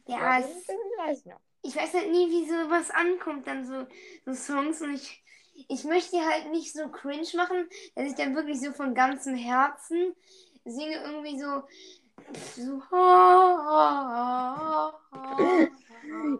Ja, 0.08 0.18
ja 0.18 0.40
es, 0.40 0.66
den 0.66 0.78
weiß 0.98 1.20
ich, 1.20 1.26
noch. 1.26 1.40
ich 1.62 1.76
weiß 1.76 1.94
halt 1.94 2.12
nie, 2.12 2.30
wie 2.30 2.48
sowas 2.48 2.92
ankommt, 2.92 3.48
dann 3.48 3.66
so, 3.66 3.88
so 4.26 4.34
Songs. 4.34 4.82
Und 4.82 4.94
ich, 4.96 5.24
ich 5.68 5.84
möchte 5.84 6.18
halt 6.26 6.52
nicht 6.52 6.74
so 6.74 6.90
cringe 6.90 7.28
machen, 7.36 7.68
dass 7.96 8.06
ich 8.06 8.16
dann 8.16 8.36
wirklich 8.36 8.60
so 8.60 8.72
von 8.74 8.94
ganzem 8.94 9.36
Herzen 9.36 10.16
singe 10.66 11.04
irgendwie 11.04 11.40
so 11.40 11.64
so. 12.56 12.82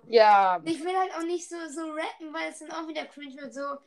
Ja. 0.08 0.62
Ich 0.66 0.84
will 0.84 0.96
halt 0.96 1.14
auch 1.16 1.24
nicht 1.24 1.48
so, 1.48 1.56
so 1.70 1.82
rappen, 1.92 2.34
weil 2.34 2.50
es 2.50 2.60
dann 2.60 2.72
auch 2.72 2.88
wieder 2.88 3.06
cringe 3.06 3.36
wird. 3.42 3.54
So. 3.54 3.78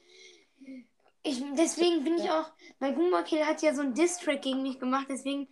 Ich, 1.23 1.43
deswegen 1.57 2.05
bin 2.05 2.19
ich 2.19 2.31
auch, 2.31 2.51
weil 2.81 2.95
Goomba 2.95 3.23
Kill 3.23 3.45
hat 3.47 3.63
ja 3.63 3.75
so 3.75 3.83
ein 3.83 3.95
Diss-Track 3.95 4.43
gegen 4.43 4.63
mich 4.63 4.79
gemacht, 4.79 5.07
deswegen 5.09 5.49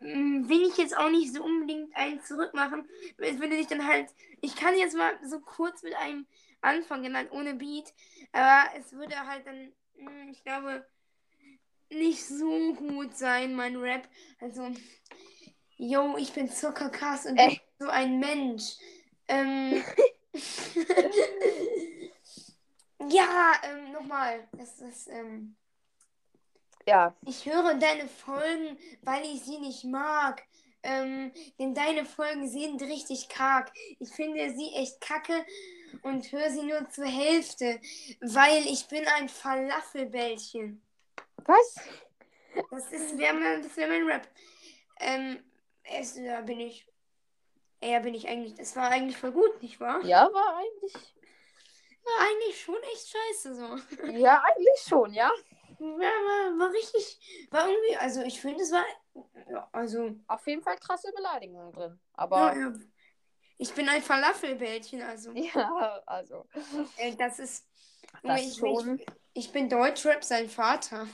mh, 0.00 0.14
mm, 0.14 0.48
will 0.48 0.62
ich 0.62 0.76
jetzt 0.76 0.96
auch 0.96 1.10
nicht 1.10 1.32
so 1.32 1.44
unbedingt 1.44 1.94
einen 1.96 2.20
zurückmachen. 2.22 2.88
Es 3.18 3.38
würde 3.38 3.56
sich 3.56 3.68
dann 3.68 3.86
halt, 3.86 4.10
ich 4.40 4.56
kann 4.56 4.76
jetzt 4.76 4.96
mal 4.96 5.12
so 5.24 5.38
kurz 5.38 5.84
mit 5.84 5.94
einem 5.94 6.26
anfangen, 6.60 7.16
halt 7.16 7.30
ohne 7.30 7.54
Beat, 7.54 7.92
aber 8.32 8.64
es 8.76 8.92
würde 8.92 9.16
halt 9.26 9.46
dann, 9.46 9.72
mh, 9.96 10.10
mm, 10.10 10.28
ich 10.30 10.42
glaube, 10.42 10.84
nicht 11.90 12.26
so 12.26 12.74
gut 12.74 13.16
sein, 13.16 13.54
mein 13.54 13.76
Rap. 13.76 14.08
Also, 14.40 14.70
yo, 15.82 16.16
ich 16.16 16.32
bin 16.32 16.48
zuckerkrass 16.48 17.26
und 17.26 17.36
bin 17.36 17.58
so 17.78 17.88
ein 17.88 18.18
Mensch. 18.20 18.76
Ähm, 19.26 19.82
ja, 23.08 23.52
ähm, 23.64 23.92
nochmal. 23.92 24.48
Das 24.52 24.80
ist, 24.80 25.08
ähm, 25.08 25.56
ja. 26.86 27.14
Ich 27.26 27.46
höre 27.46 27.74
deine 27.74 28.06
Folgen, 28.08 28.78
weil 29.02 29.24
ich 29.24 29.42
sie 29.42 29.58
nicht 29.58 29.84
mag. 29.84 30.42
Ähm, 30.84 31.32
denn 31.58 31.74
deine 31.74 32.04
Folgen 32.04 32.48
sind 32.48 32.82
richtig 32.82 33.28
karg. 33.28 33.72
Ich 34.00 34.10
finde 34.10 34.52
sie 34.52 34.72
echt 34.74 35.00
kacke 35.00 35.44
und 36.02 36.30
höre 36.32 36.50
sie 36.50 36.62
nur 36.62 36.88
zur 36.90 37.06
Hälfte, 37.06 37.80
weil 38.20 38.66
ich 38.66 38.88
bin 38.88 39.06
ein 39.06 39.28
Falafelbällchen. 39.28 40.82
Was? 41.44 41.76
Das 42.70 42.92
ist 42.92 43.16
wär 43.16 43.32
mein, 43.32 43.62
das 43.62 43.76
wär 43.76 43.88
mein 43.88 44.06
Rap. 44.06 44.28
Ähm, 44.98 45.38
es, 45.84 46.14
da 46.14 46.40
bin 46.42 46.60
ich. 46.60 46.86
Ja, 47.82 47.98
bin 47.98 48.14
ich 48.14 48.28
eigentlich. 48.28 48.54
Das 48.54 48.76
war 48.76 48.90
eigentlich 48.90 49.16
voll 49.16 49.32
gut, 49.32 49.62
nicht 49.62 49.80
wahr? 49.80 50.02
Ja, 50.04 50.32
war 50.32 50.56
eigentlich. 50.56 50.94
War 52.04 52.26
eigentlich 52.26 52.60
schon 52.60 52.82
echt 52.92 53.08
scheiße 53.08 53.54
so. 53.54 54.06
Ja, 54.12 54.42
eigentlich 54.42 54.80
schon, 54.86 55.12
ja. 55.12 55.30
Ja, 55.78 55.86
war, 55.88 56.58
war 56.58 56.72
richtig. 56.72 57.48
War 57.50 57.68
irgendwie. 57.68 57.96
Also, 57.96 58.22
ich 58.22 58.40
finde, 58.40 58.62
es 58.62 58.72
war. 58.72 58.84
Ja, 59.50 59.68
also. 59.72 60.16
Auf 60.28 60.46
jeden 60.46 60.62
Fall 60.62 60.78
krasse 60.78 61.12
Beleidigungen 61.12 61.72
drin. 61.72 62.00
Aber. 62.14 62.54
Ja, 62.54 62.60
ja. 62.60 62.72
Ich 63.58 63.72
bin 63.72 63.88
ein 63.88 64.02
Falafelbällchen, 64.02 65.02
also. 65.02 65.32
Ja, 65.34 66.02
also. 66.06 66.46
Das 67.18 67.38
ist. 67.38 67.68
Das 68.22 68.40
ich, 68.40 68.56
schon. 68.56 68.98
Ich, 68.98 69.06
ich 69.34 69.52
bin 69.52 69.68
Deutschrap 69.68 70.22
sein 70.22 70.48
Vater. 70.48 71.08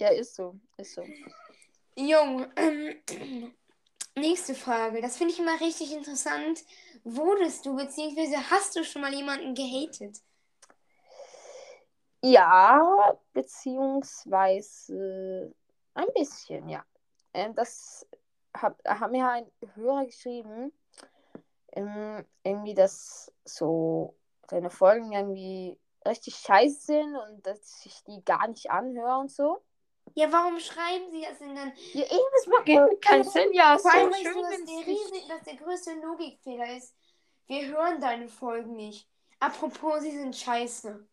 Ja, 0.00 0.08
ist 0.08 0.34
so. 0.34 0.58
Ist 0.76 0.94
so. 0.94 1.04
Jo, 1.96 2.46
ähm, 2.56 3.54
Nächste 4.16 4.54
Frage. 4.54 5.00
Das 5.00 5.16
finde 5.16 5.32
ich 5.32 5.40
immer 5.40 5.60
richtig 5.60 5.92
interessant. 5.92 6.64
Wurdest 7.02 7.66
du 7.66 7.74
bzw. 7.74 8.36
hast 8.50 8.76
du 8.76 8.84
schon 8.84 9.02
mal 9.02 9.12
jemanden 9.12 9.54
gehatet? 9.54 10.20
Ja, 12.22 13.18
beziehungsweise 13.32 15.52
ein 15.94 16.06
bisschen, 16.14 16.68
ja. 16.68 16.84
Ähm, 17.34 17.54
das 17.54 18.06
hab, 18.56 18.78
haben 18.86 19.12
mir 19.12 19.28
ein 19.28 19.50
Hörer 19.74 20.06
geschrieben, 20.06 20.72
ähm, 21.72 22.24
irgendwie, 22.44 22.74
dass 22.74 23.32
so 23.44 24.14
seine 24.48 24.70
Folgen 24.70 25.12
irgendwie 25.12 25.76
richtig 26.06 26.36
scheiße 26.36 26.80
sind 26.80 27.16
und 27.16 27.46
dass 27.46 27.84
ich 27.84 28.04
die 28.04 28.24
gar 28.24 28.46
nicht 28.46 28.70
anhöre 28.70 29.18
und 29.18 29.30
so. 29.30 29.60
Ja, 30.16 30.30
warum 30.30 30.60
schreiben 30.60 31.10
sie 31.10 31.22
das 31.22 31.38
denn 31.38 31.56
dann? 31.56 31.72
Ja, 31.92 32.04
eben, 32.04 32.26
das 32.32 32.46
macht 32.46 33.00
keinen 33.02 33.24
Sinn. 33.24 33.52
Ja, 33.52 33.76
so 33.76 33.88
schön, 33.88 34.42
dass, 34.42 34.64
der 34.64 34.86
riesig, 34.86 35.26
dass 35.28 35.42
der 35.42 35.56
größte 35.56 35.94
Logikfehler 35.94 36.76
ist. 36.76 36.94
Wir 37.46 37.66
hören 37.66 38.00
deine 38.00 38.28
Folgen 38.28 38.76
nicht. 38.76 39.08
Apropos, 39.40 40.02
sie 40.02 40.12
sind 40.12 40.36
scheiße. 40.36 41.04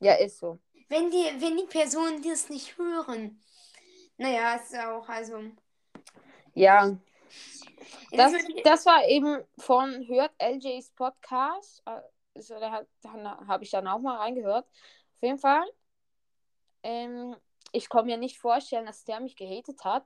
Ja, 0.00 0.14
ist 0.14 0.40
so. 0.40 0.58
Wenn 0.88 1.10
die, 1.10 1.24
wenn 1.38 1.56
die 1.56 1.66
Personen 1.66 2.22
das 2.22 2.48
nicht 2.48 2.76
hören. 2.76 3.40
Naja, 4.16 4.56
ist 4.56 4.76
auch, 4.76 5.08
also. 5.08 5.42
Ja. 6.54 6.96
Das, 8.10 8.32
das 8.64 8.84
war 8.84 9.06
eben 9.06 9.44
von 9.58 10.06
Hört 10.08 10.32
LJs 10.42 10.90
Podcast. 10.90 11.82
Also, 12.34 12.58
da, 12.58 12.84
da 13.02 13.46
habe 13.46 13.62
ich 13.62 13.70
dann 13.70 13.86
auch 13.86 14.00
mal 14.00 14.16
reingehört. 14.16 14.66
Auf 14.66 15.22
jeden 15.22 15.38
Fall. 15.38 15.64
Ähm, 16.82 17.36
ich 17.72 17.88
kann 17.88 18.06
mir 18.06 18.16
nicht 18.16 18.38
vorstellen, 18.38 18.86
dass 18.86 19.04
der 19.04 19.20
mich 19.20 19.36
gehatet 19.36 19.84
hat. 19.84 20.04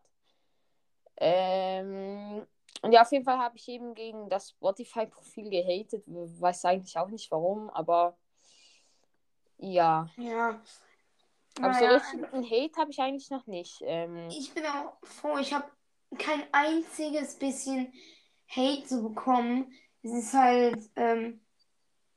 Ähm, 1.16 2.46
und 2.82 2.92
ja, 2.92 3.02
auf 3.02 3.12
jeden 3.12 3.24
Fall 3.24 3.38
habe 3.38 3.56
ich 3.56 3.68
eben 3.68 3.94
gegen 3.94 4.28
das 4.28 4.50
Spotify-Profil 4.50 5.50
gehatet. 5.50 6.04
Weiß 6.06 6.64
eigentlich 6.64 6.96
auch 6.98 7.08
nicht 7.08 7.30
warum, 7.30 7.70
aber 7.70 8.16
ja. 9.58 10.08
Ja. 10.16 10.60
Aber 11.58 11.68
naja. 11.68 12.00
so 12.00 12.16
richtig 12.16 12.32
einen 12.32 12.50
Hate 12.50 12.76
habe 12.76 12.90
ich 12.90 12.98
eigentlich 12.98 13.30
noch 13.30 13.46
nicht. 13.46 13.80
Ähm, 13.82 14.28
ich 14.28 14.52
bin 14.52 14.64
auch 14.66 14.96
froh, 15.04 15.38
ich 15.38 15.54
habe 15.54 15.70
kein 16.18 16.42
einziges 16.52 17.38
bisschen 17.38 17.92
Hate 18.48 18.84
zu 18.84 19.02
bekommen. 19.02 19.72
Es 20.02 20.12
ist 20.12 20.34
halt 20.34 20.90
ähm, 20.96 21.40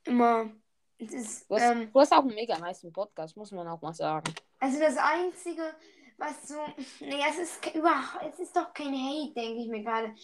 immer 0.04 0.50
ist, 0.98 1.48
du, 1.48 1.54
hast, 1.54 1.62
ähm, 1.62 1.92
du, 1.92 2.00
hast, 2.00 2.12
auch 2.12 2.18
einen 2.22 2.34
mega 2.34 2.58
nice 2.58 2.86
Podcast, 2.92 3.36
muss 3.36 3.52
man 3.52 3.68
auch 3.68 3.80
mal 3.80 3.94
sagen. 3.94 4.34
Also 4.60 4.80
das 4.80 4.96
Einzige, 4.96 5.74
was 6.16 6.48
so. 6.48 6.56
Naja, 7.00 7.26
es 7.30 7.38
ist 7.38 7.74
überhaupt. 7.74 8.24
Es 8.32 8.38
ist 8.40 8.56
doch 8.56 8.72
kein 8.74 8.94
Hate, 8.94 9.34
denke 9.34 9.62
ich 9.62 9.68
mir 9.68 9.82
gerade. 9.82 10.14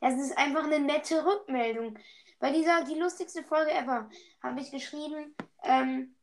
Das 0.00 0.14
ist 0.14 0.36
einfach 0.36 0.64
eine 0.64 0.80
nette 0.80 1.24
Rückmeldung. 1.24 1.98
Bei 2.38 2.52
dieser, 2.52 2.84
die 2.84 2.98
lustigste 2.98 3.42
Folge 3.42 3.70
ever, 3.70 4.10
habe 4.42 4.60
ich 4.60 4.70
geschrieben, 4.70 5.34
ähm, 5.62 6.14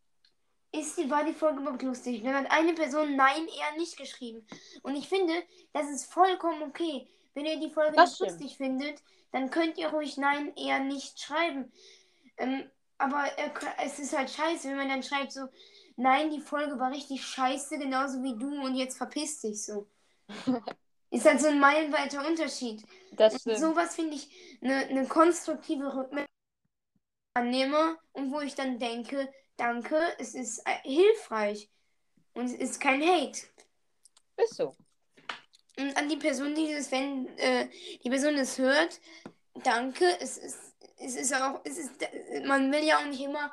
ist 0.71 0.97
die, 0.97 1.09
war 1.09 1.23
die 1.23 1.33
Folge 1.33 1.61
überhaupt 1.61 1.81
lustig? 1.81 2.23
Dann 2.23 2.35
hat 2.35 2.51
eine 2.51 2.73
Person 2.73 3.15
Nein 3.15 3.47
eher 3.47 3.77
nicht 3.77 3.97
geschrieben. 3.97 4.45
Und 4.83 4.95
ich 4.95 5.09
finde, 5.09 5.33
das 5.73 5.89
ist 5.89 6.11
vollkommen 6.13 6.63
okay. 6.63 7.07
Wenn 7.33 7.45
ihr 7.45 7.59
die 7.59 7.71
Folge 7.71 7.95
das 7.95 8.11
nicht 8.11 8.15
stimmt. 8.15 8.41
lustig 8.41 8.57
findet, 8.57 9.01
dann 9.31 9.49
könnt 9.49 9.77
ihr 9.77 9.89
ruhig 9.89 10.17
Nein 10.17 10.53
eher 10.55 10.79
nicht 10.79 11.19
schreiben. 11.19 11.71
Ähm, 12.37 12.69
aber 12.97 13.25
äh, 13.37 13.49
es 13.83 13.99
ist 13.99 14.15
halt 14.15 14.29
scheiße, 14.29 14.69
wenn 14.69 14.77
man 14.77 14.89
dann 14.89 15.03
schreibt 15.03 15.31
so, 15.31 15.47
nein, 16.01 16.31
die 16.31 16.41
Folge 16.41 16.79
war 16.79 16.91
richtig 16.91 17.23
scheiße, 17.23 17.77
genauso 17.77 18.21
wie 18.23 18.37
du 18.37 18.63
und 18.63 18.75
jetzt 18.75 18.97
verpiss 18.97 19.39
dich 19.41 19.63
so. 19.63 19.87
ist 21.11 21.25
halt 21.25 21.41
so 21.41 21.47
ein 21.47 21.59
meilenweiter 21.59 22.25
Unterschied. 22.25 22.83
Das 23.13 23.39
stimmt. 23.41 23.59
Sowas 23.59 23.95
finde 23.95 24.15
ich 24.15 24.29
eine 24.61 24.93
ne 24.93 25.07
konstruktive 25.07 25.93
Rückmeldung 25.95 26.27
annehme 27.33 27.97
und 28.13 28.31
wo 28.31 28.41
ich 28.41 28.55
dann 28.55 28.79
denke, 28.79 29.31
danke, 29.57 29.99
es 30.17 30.33
ist 30.33 30.59
äh, 30.65 30.81
hilfreich. 30.83 31.69
Und 32.33 32.45
es 32.45 32.53
ist 32.53 32.79
kein 32.79 33.01
Hate. 33.01 33.41
Ist 34.37 34.55
so. 34.55 34.73
Und 35.77 35.97
an 35.97 36.07
die 36.07 36.17
Person, 36.17 36.55
die 36.55 36.73
das, 36.73 36.91
wenn 36.91 37.27
äh, 37.37 37.67
die 38.03 38.09
Person 38.09 38.37
das 38.37 38.57
hört, 38.57 38.99
danke. 39.63 40.05
Es 40.19 40.37
ist, 40.37 40.59
es 40.97 41.15
ist 41.15 41.33
auch, 41.33 41.61
es 41.65 41.77
ist, 41.77 41.91
man 42.45 42.71
will 42.71 42.83
ja 42.83 42.99
auch 42.99 43.05
nicht 43.05 43.21
immer. 43.21 43.51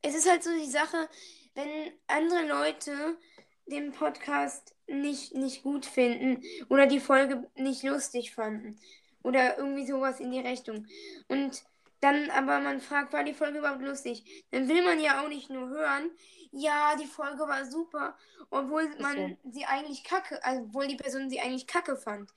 Es 0.00 0.14
ist 0.14 0.28
halt 0.28 0.44
so 0.44 0.50
die 0.52 0.70
Sache, 0.70 1.08
wenn 1.54 1.92
andere 2.06 2.46
Leute 2.46 3.18
den 3.66 3.92
Podcast 3.92 4.74
nicht, 4.86 5.34
nicht 5.34 5.62
gut 5.62 5.86
finden 5.86 6.42
oder 6.68 6.86
die 6.86 7.00
Folge 7.00 7.48
nicht 7.54 7.82
lustig 7.82 8.34
fanden 8.34 8.78
oder 9.22 9.58
irgendwie 9.58 9.86
sowas 9.86 10.20
in 10.20 10.30
die 10.30 10.40
Richtung. 10.40 10.86
Und 11.28 11.64
dann 12.00 12.30
aber 12.30 12.60
man 12.60 12.80
fragt, 12.80 13.12
war 13.12 13.24
die 13.24 13.32
Folge 13.32 13.58
überhaupt 13.58 13.82
lustig? 13.82 14.44
Dann 14.50 14.68
will 14.68 14.84
man 14.84 15.00
ja 15.00 15.22
auch 15.22 15.28
nicht 15.28 15.48
nur 15.48 15.68
hören, 15.68 16.10
ja, 16.52 16.94
die 16.96 17.06
Folge 17.06 17.40
war 17.40 17.64
super, 17.64 18.16
obwohl 18.50 18.88
man 19.00 19.38
so. 19.42 19.50
sie 19.50 19.64
eigentlich 19.64 20.04
kacke, 20.04 20.42
also 20.44 20.62
obwohl 20.62 20.86
die 20.86 20.96
Person 20.96 21.28
sie 21.28 21.40
eigentlich 21.40 21.66
kacke 21.66 21.96
fand. 21.96 22.30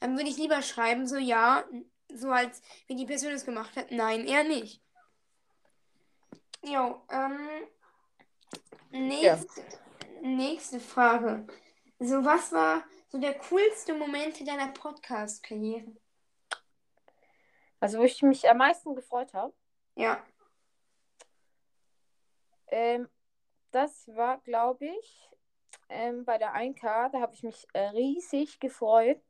Dann 0.00 0.16
würde 0.16 0.28
ich 0.28 0.36
lieber 0.36 0.60
schreiben, 0.60 1.06
so 1.06 1.16
ja, 1.16 1.64
so 2.12 2.30
als 2.30 2.60
wie 2.88 2.96
die 2.96 3.06
Person 3.06 3.32
es 3.32 3.44
gemacht 3.44 3.74
hat. 3.76 3.90
Nein, 3.90 4.26
eher 4.26 4.44
nicht. 4.44 4.82
Jo, 6.62 7.02
ähm, 7.10 7.38
nächste, 8.90 9.60
ja. 9.60 10.28
nächste 10.28 10.80
Frage. 10.80 11.46
So, 11.98 12.24
was 12.24 12.52
war 12.52 12.84
so 13.08 13.18
der 13.18 13.38
coolste 13.38 13.94
Moment 13.94 14.46
deiner 14.46 14.68
Podcast-Karriere? 14.72 15.94
Also, 17.80 17.98
wo 17.98 18.02
ich 18.02 18.22
mich 18.22 18.48
am 18.48 18.58
meisten 18.58 18.94
gefreut 18.94 19.32
habe? 19.34 19.54
Ja. 19.94 20.24
Ähm, 22.68 23.08
das 23.70 24.08
war, 24.08 24.38
glaube 24.38 24.86
ich, 24.86 25.30
ähm, 25.88 26.24
bei 26.24 26.38
der 26.38 26.54
1K, 26.54 27.10
da 27.10 27.20
habe 27.20 27.34
ich 27.34 27.42
mich 27.42 27.66
äh, 27.72 27.88
riesig 27.88 28.58
gefreut. 28.60 29.20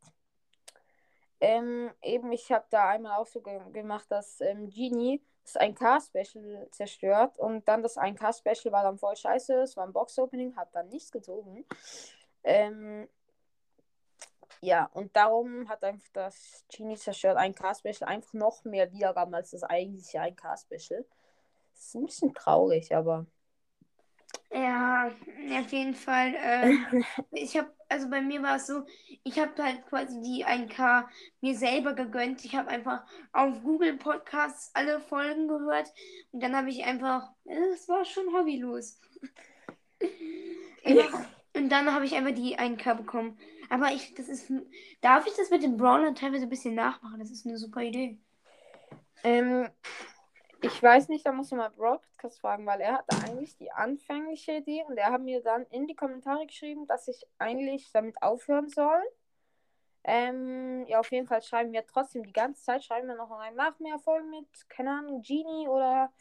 Ähm, 1.41 1.91
eben, 2.03 2.33
ich 2.33 2.53
habe 2.53 2.67
da 2.71 2.89
einmal 2.89 3.19
auch 3.19 3.27
so 3.27 3.43
ge 3.43 3.61
gemacht, 3.73 4.07
dass 4.11 4.41
ähm, 4.41 4.71
Genie 4.71 5.23
das 5.45 5.57
1K-Special 5.57 6.69
zerstört 6.71 7.39
und 7.39 7.69
dann 7.69 7.83
das 7.83 7.97
1K-Special 7.97 8.73
war 8.73 8.83
dann 8.83 8.99
voll 8.99 9.17
scheiße, 9.17 9.55
es 9.61 9.77
war 9.77 9.87
ein 9.87 9.93
Box-Opening, 9.93 10.57
hat 10.57 10.75
dann 10.75 10.89
nichts 10.89 11.13
gezogen. 11.13 11.65
Ähm, 12.43 13.09
ja, 14.61 14.87
und 14.95 15.15
darum 15.15 15.69
hat 15.69 15.85
einfach 15.85 16.09
das 16.15 16.65
Genie 16.75 16.97
zerstört 16.97 17.37
1K-Special 17.37 18.09
einfach 18.09 18.33
noch 18.33 18.65
mehr 18.65 18.91
Wiedergaben 18.93 19.35
als 19.35 19.51
das 19.51 19.63
eigentliche 19.63 20.21
1K-Special. 20.21 21.05
Das 21.75 21.85
ist 21.87 21.95
ein 21.95 22.07
bisschen 22.07 22.33
traurig, 22.33 22.95
aber 22.95 23.27
ja, 24.53 25.11
auf 25.61 25.73
jeden 25.73 25.95
Fall. 25.95 26.35
Äh, 26.35 26.75
ich 27.33 27.57
habe, 27.57 27.73
also 27.89 28.09
bei 28.09 28.21
mir 28.21 28.43
war 28.43 28.57
es 28.57 28.67
so, 28.67 28.85
ich 29.25 29.39
habe 29.39 29.63
halt 29.63 29.87
quasi 29.87 30.21
die 30.21 30.45
1K 30.45 31.07
mir 31.41 31.57
selber 31.57 31.95
gegönnt. 31.95 32.45
Ich 32.45 32.55
habe 32.55 32.69
einfach 32.69 33.05
auf 33.33 33.63
Google 33.63 33.97
Podcasts 33.97 34.71
alle 34.75 35.01
Folgen 35.01 35.49
gehört 35.49 35.89
und 36.33 36.43
dann 36.43 36.55
habe 36.57 36.71
ich 36.71 36.85
einfach, 36.85 37.31
es 37.45 37.89
war 37.89 38.05
schon 38.05 38.33
hobbylos. 38.33 39.01
ja. 40.85 41.05
Und 41.57 41.69
dann 41.71 41.93
habe 41.93 42.05
ich 42.05 42.15
einfach 42.15 42.35
die 42.35 42.59
1K 42.59 42.95
bekommen. 42.95 43.39
Aber 43.71 43.93
ich, 43.93 44.15
das 44.15 44.29
ist, 44.29 44.53
darf 45.01 45.27
ich 45.27 45.35
das 45.37 45.51
mit 45.51 45.63
dem 45.63 45.77
Brawler 45.77 46.15
teilweise 46.15 46.45
ein 46.45 46.51
bisschen 46.51 46.75
nachmachen? 46.75 47.21
Das 47.21 47.31
ist 47.31 47.47
eine 47.47 47.59
super 47.59 47.81
Idee. 47.81 48.19
Ähm, 49.23 49.69
ich 50.65 50.83
weiß 50.83 51.09
nicht, 51.09 51.27
da 51.27 51.33
muss 51.33 51.53
ich 51.53 51.59
mal 51.59 51.71
Broadcast 51.71 52.41
fragen, 52.41 52.65
weil 52.67 52.81
er 52.81 52.99
hatte 52.99 53.17
eigentlich 53.25 53.57
die 53.57 53.71
anfängliche 53.71 54.53
Idee 54.53 54.85
und 54.89 54.97
er 54.97 55.13
hat 55.13 55.21
mir 55.21 55.43
dann 55.43 55.67
in 55.67 55.87
die 55.87 55.95
Kommentare 55.95 56.47
geschrieben, 56.47 56.87
dass 56.87 57.07
ich 57.09 57.27
eigentlich 57.39 57.91
damit 57.93 58.23
aufhören 58.23 58.69
soll. 58.69 59.03
Ähm, 60.05 60.87
ja, 60.87 61.01
auf 61.01 61.11
jeden 61.11 61.27
Fall 61.27 61.43
schreiben 61.43 61.73
wir 61.73 61.87
trotzdem 61.87 62.25
die 62.25 62.33
ganze 62.33 62.63
Zeit, 62.63 62.85
schreiben 62.85 63.09
wir 63.09 63.15
noch 63.15 63.31
rein 63.31 63.55
nach 63.55 63.79
mehr 63.79 63.99
Folgen 63.99 64.31
mit, 64.31 64.47
keine 64.69 64.91
Ahnung, 64.91 65.23
Genie 65.23 65.69
oder 65.69 66.13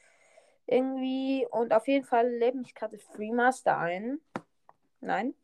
irgendwie. 0.65 1.48
Und 1.50 1.74
auf 1.74 1.88
jeden 1.88 2.06
Fall 2.06 2.30
lebe 2.30 2.62
ich 2.62 2.76
gerade 2.76 2.98
Freemaster 2.98 3.78
ein. 3.78 4.20
Nein. 5.02 5.36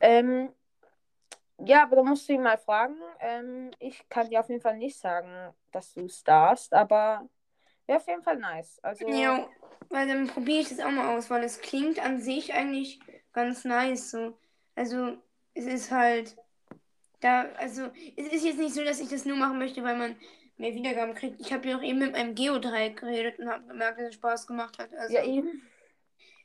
Ähm, 0.00 0.52
ja, 1.64 1.82
aber 1.82 1.96
da 1.96 2.02
musst 2.02 2.28
du 2.28 2.34
ihn 2.34 2.42
mal 2.42 2.58
fragen. 2.58 2.96
Ähm, 3.20 3.70
ich 3.78 4.08
kann 4.08 4.30
dir 4.30 4.40
auf 4.40 4.48
jeden 4.48 4.60
Fall 4.60 4.76
nicht 4.76 4.98
sagen, 4.98 5.54
dass 5.72 5.92
du 5.92 6.04
es 6.04 6.22
darfst, 6.22 6.72
aber 6.72 7.28
wäre 7.86 7.98
auf 7.98 8.06
jeden 8.06 8.22
Fall 8.22 8.36
nice. 8.36 8.78
Also, 8.82 9.08
ja, 9.08 9.48
weil 9.88 10.06
dann 10.06 10.28
probiere 10.28 10.60
ich 10.60 10.68
das 10.68 10.80
auch 10.80 10.90
mal 10.90 11.16
aus, 11.16 11.30
weil 11.30 11.42
es 11.42 11.60
klingt 11.60 11.98
an 11.98 12.20
sich 12.20 12.54
eigentlich 12.54 13.00
ganz 13.32 13.64
nice. 13.64 14.10
So. 14.10 14.38
Also, 14.76 15.16
es 15.54 15.66
ist 15.66 15.90
halt. 15.90 16.36
Da, 17.20 17.46
also, 17.56 17.88
es 18.16 18.28
ist 18.28 18.44
jetzt 18.44 18.58
nicht 18.58 18.74
so, 18.74 18.84
dass 18.84 19.00
ich 19.00 19.08
das 19.08 19.24
nur 19.24 19.36
machen 19.36 19.58
möchte, 19.58 19.82
weil 19.82 19.96
man 19.96 20.14
mehr 20.56 20.74
Wiedergaben 20.74 21.16
kriegt. 21.16 21.40
Ich 21.40 21.52
habe 21.52 21.68
ja 21.68 21.76
auch 21.76 21.82
eben 21.82 21.98
mit 21.98 22.12
meinem 22.12 22.36
Geodreieck 22.36 23.00
geredet 23.00 23.40
und 23.40 23.48
habe 23.48 23.66
gemerkt, 23.66 23.98
dass 23.98 24.08
es 24.08 24.14
Spaß 24.14 24.46
gemacht 24.46 24.78
hat. 24.78 24.94
Also, 24.94 25.14
ja, 25.14 25.24
eben. 25.24 25.62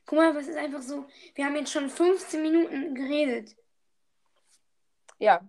Guck 0.06 0.18
mal, 0.18 0.34
was 0.34 0.48
ist 0.48 0.56
einfach 0.56 0.82
so. 0.82 1.06
Wir 1.36 1.46
haben 1.46 1.56
jetzt 1.56 1.70
schon 1.72 1.88
15 1.88 2.42
Minuten 2.42 2.94
geredet. 2.94 3.54
Ja. 5.18 5.40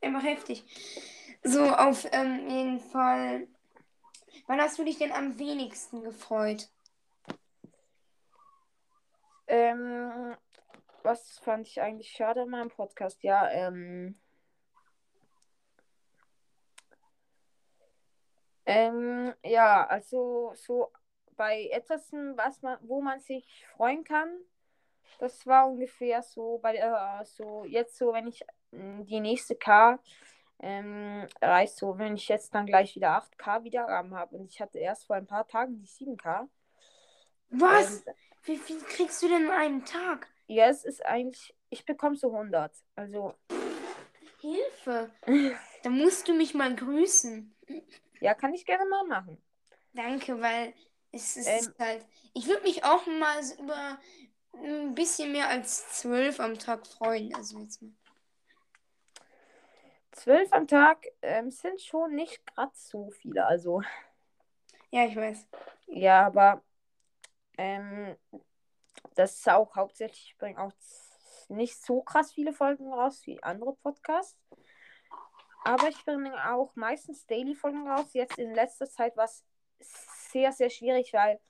Einfach 0.00 0.22
heftig. 0.22 0.64
So, 1.42 1.62
auf 1.64 2.06
ähm, 2.12 2.48
jeden 2.48 2.80
Fall. 2.80 3.48
Wann 4.46 4.60
hast 4.60 4.78
du 4.78 4.84
dich 4.84 4.98
denn 4.98 5.12
am 5.12 5.38
wenigsten 5.38 6.02
gefreut? 6.02 6.68
Ähm, 9.46 10.36
was 11.02 11.38
fand 11.38 11.66
ich 11.66 11.80
eigentlich 11.80 12.10
schade 12.10 12.42
in 12.42 12.50
meinem 12.50 12.70
Podcast? 12.70 13.22
Ja, 13.22 13.50
ähm. 13.50 14.18
Ähm, 18.66 19.34
ja, 19.42 19.86
also 19.86 20.52
so 20.54 20.90
bei 21.36 21.68
etwas, 21.70 22.10
was 22.12 22.62
man, 22.62 22.78
wo 22.82 23.02
man 23.02 23.20
sich 23.20 23.66
freuen 23.76 24.04
kann, 24.04 24.30
das 25.18 25.46
war 25.46 25.68
ungefähr 25.68 26.22
so 26.22 26.58
bei 26.58 26.76
äh, 26.76 27.24
so 27.24 27.64
jetzt 27.64 27.96
so, 27.98 28.12
wenn 28.12 28.26
ich 28.26 28.44
die 29.06 29.20
nächste 29.20 29.54
K 29.54 29.98
ähm, 30.60 31.26
reicht 31.42 31.76
so, 31.76 31.98
wenn 31.98 32.14
ich 32.14 32.28
jetzt 32.28 32.54
dann 32.54 32.66
gleich 32.66 32.94
wieder 32.94 33.22
8K 33.22 33.64
Wiedergaben 33.64 34.14
habe. 34.14 34.36
Und 34.36 34.50
ich 34.50 34.60
hatte 34.60 34.78
erst 34.78 35.06
vor 35.06 35.16
ein 35.16 35.26
paar 35.26 35.46
Tagen 35.46 35.78
die 35.78 35.86
7K. 35.86 36.48
Was? 37.50 38.06
Ähm, 38.06 38.14
Wie 38.44 38.56
viel 38.56 38.80
kriegst 38.80 39.22
du 39.22 39.28
denn 39.28 39.44
in 39.44 39.50
einem 39.50 39.84
Tag? 39.84 40.28
Ja, 40.46 40.68
es 40.68 40.84
ist 40.84 41.04
eigentlich, 41.04 41.54
ich 41.70 41.84
bekomme 41.84 42.16
so 42.16 42.32
100. 42.32 42.72
Also. 42.94 43.34
Hilfe. 44.40 45.10
da 45.82 45.90
musst 45.90 46.28
du 46.28 46.34
mich 46.34 46.54
mal 46.54 46.74
grüßen. 46.74 47.54
Ja, 48.20 48.34
kann 48.34 48.54
ich 48.54 48.64
gerne 48.66 48.86
mal 48.88 49.04
machen. 49.06 49.42
Danke, 49.92 50.40
weil 50.40 50.74
es 51.12 51.36
ist 51.36 51.46
ähm, 51.46 51.74
halt. 51.78 52.06
Ich 52.32 52.46
würde 52.46 52.62
mich 52.62 52.84
auch 52.84 53.06
mal 53.06 53.40
über 53.58 53.98
ein 54.54 54.94
bisschen 54.94 55.32
mehr 55.32 55.48
als 55.48 56.00
12 56.00 56.40
am 56.40 56.58
Tag 56.58 56.86
freuen. 56.86 57.34
Also 57.34 57.58
jetzt 57.58 57.82
mal. 57.82 57.92
Zwölf 60.14 60.52
am 60.52 60.68
Tag 60.68 61.06
ähm, 61.22 61.50
sind 61.50 61.80
schon 61.80 62.14
nicht 62.14 62.46
gerade 62.46 62.72
so 62.74 63.10
viele, 63.10 63.44
also. 63.46 63.82
Ja, 64.90 65.04
ich 65.06 65.16
weiß. 65.16 65.48
Ja, 65.86 66.26
aber 66.26 66.62
ähm, 67.58 68.16
das 69.16 69.34
ist 69.36 69.48
auch 69.48 69.74
hauptsächlich, 69.74 70.30
ich 70.30 70.38
bringe 70.38 70.60
auch 70.60 70.72
nicht 71.48 71.84
so 71.84 72.00
krass 72.02 72.32
viele 72.32 72.52
Folgen 72.52 72.92
raus 72.92 73.22
wie 73.26 73.42
andere 73.42 73.74
Podcasts. 73.74 74.38
Aber 75.64 75.88
ich 75.88 76.04
bringe 76.04 76.32
auch 76.52 76.76
meistens 76.76 77.26
Daily-Folgen 77.26 77.88
raus. 77.88 78.12
Jetzt 78.12 78.38
in 78.38 78.54
letzter 78.54 78.88
Zeit 78.88 79.16
war 79.16 79.24
es 79.24 79.44
sehr, 80.30 80.52
sehr 80.52 80.70
schwierig, 80.70 81.12
weil 81.12 81.40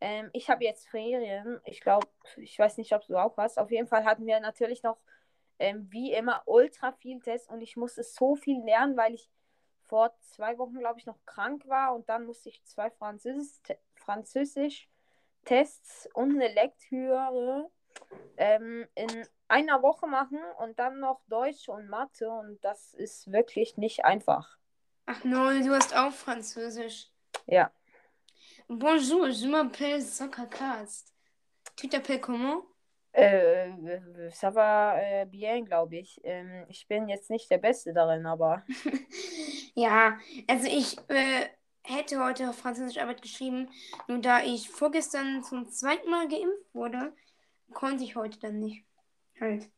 ähm, 0.00 0.30
ich 0.32 0.48
habe 0.48 0.62
jetzt 0.62 0.88
Ferien. 0.88 1.60
Ich 1.64 1.80
glaube, 1.80 2.06
ich 2.36 2.58
weiß 2.58 2.76
nicht, 2.76 2.92
ob 2.92 3.04
du 3.06 3.16
auch 3.16 3.36
hast. 3.36 3.58
Auf 3.58 3.70
jeden 3.70 3.88
Fall 3.88 4.04
hatten 4.04 4.26
wir 4.26 4.38
natürlich 4.40 4.82
noch 4.82 4.98
ähm, 5.58 5.88
wie 5.90 6.12
immer 6.12 6.42
ultra 6.46 6.92
viel 6.92 7.20
Tests 7.20 7.48
und 7.48 7.62
ich 7.62 7.76
musste 7.76 8.02
so 8.02 8.36
viel 8.36 8.62
lernen, 8.64 8.96
weil 8.96 9.14
ich 9.14 9.30
vor 9.84 10.14
zwei 10.20 10.58
Wochen, 10.58 10.78
glaube 10.78 10.98
ich, 10.98 11.06
noch 11.06 11.18
krank 11.26 11.66
war 11.68 11.94
und 11.94 12.08
dann 12.08 12.26
musste 12.26 12.48
ich 12.48 12.64
zwei 12.64 12.90
Französisch, 12.90 13.60
Französisch 13.94 14.88
Tests 15.44 16.08
und 16.12 16.32
eine 16.32 16.52
Lektüre 16.52 17.70
ähm, 18.36 18.86
in 18.94 19.26
einer 19.48 19.82
Woche 19.82 20.06
machen 20.06 20.40
und 20.58 20.78
dann 20.78 20.98
noch 20.98 21.20
Deutsch 21.28 21.68
und 21.68 21.88
Mathe 21.88 22.28
und 22.28 22.62
das 22.64 22.92
ist 22.94 23.32
wirklich 23.32 23.76
nicht 23.76 24.04
einfach. 24.04 24.58
Ach 25.06 25.22
no, 25.24 25.50
du 25.50 25.74
hast 25.74 25.96
auch 25.96 26.12
Französisch. 26.12 27.08
Ja. 27.46 27.70
Bonjour, 28.68 29.28
je 29.28 29.46
m'appelle 29.46 30.00
Sokakast. 30.00 31.14
Tu 31.76 31.86
t'appelles 31.86 32.20
comment? 32.20 32.64
Äh, 33.16 34.30
ça 34.30 34.50
va 34.50 35.00
äh, 35.00 35.24
bien, 35.24 35.64
glaube 35.64 35.96
ich. 35.96 36.20
Ähm, 36.22 36.66
ich 36.68 36.86
bin 36.86 37.08
jetzt 37.08 37.30
nicht 37.30 37.50
der 37.50 37.58
Beste 37.58 37.94
darin, 37.94 38.26
aber. 38.26 38.62
ja, 39.74 40.18
also 40.46 40.66
ich, 40.66 40.98
äh, 41.08 41.48
hätte 41.86 42.22
heute 42.22 42.52
Französischarbeit 42.52 43.22
geschrieben, 43.22 43.68
nur 44.08 44.18
da 44.18 44.42
ich 44.42 44.68
vorgestern 44.68 45.42
zum 45.44 45.70
zweiten 45.70 46.10
Mal 46.10 46.28
geimpft 46.28 46.74
wurde, 46.74 47.12
konnte 47.72 48.04
ich 48.04 48.16
heute 48.16 48.38
dann 48.38 48.58
nicht. 48.58 48.84
Halt. 49.40 49.70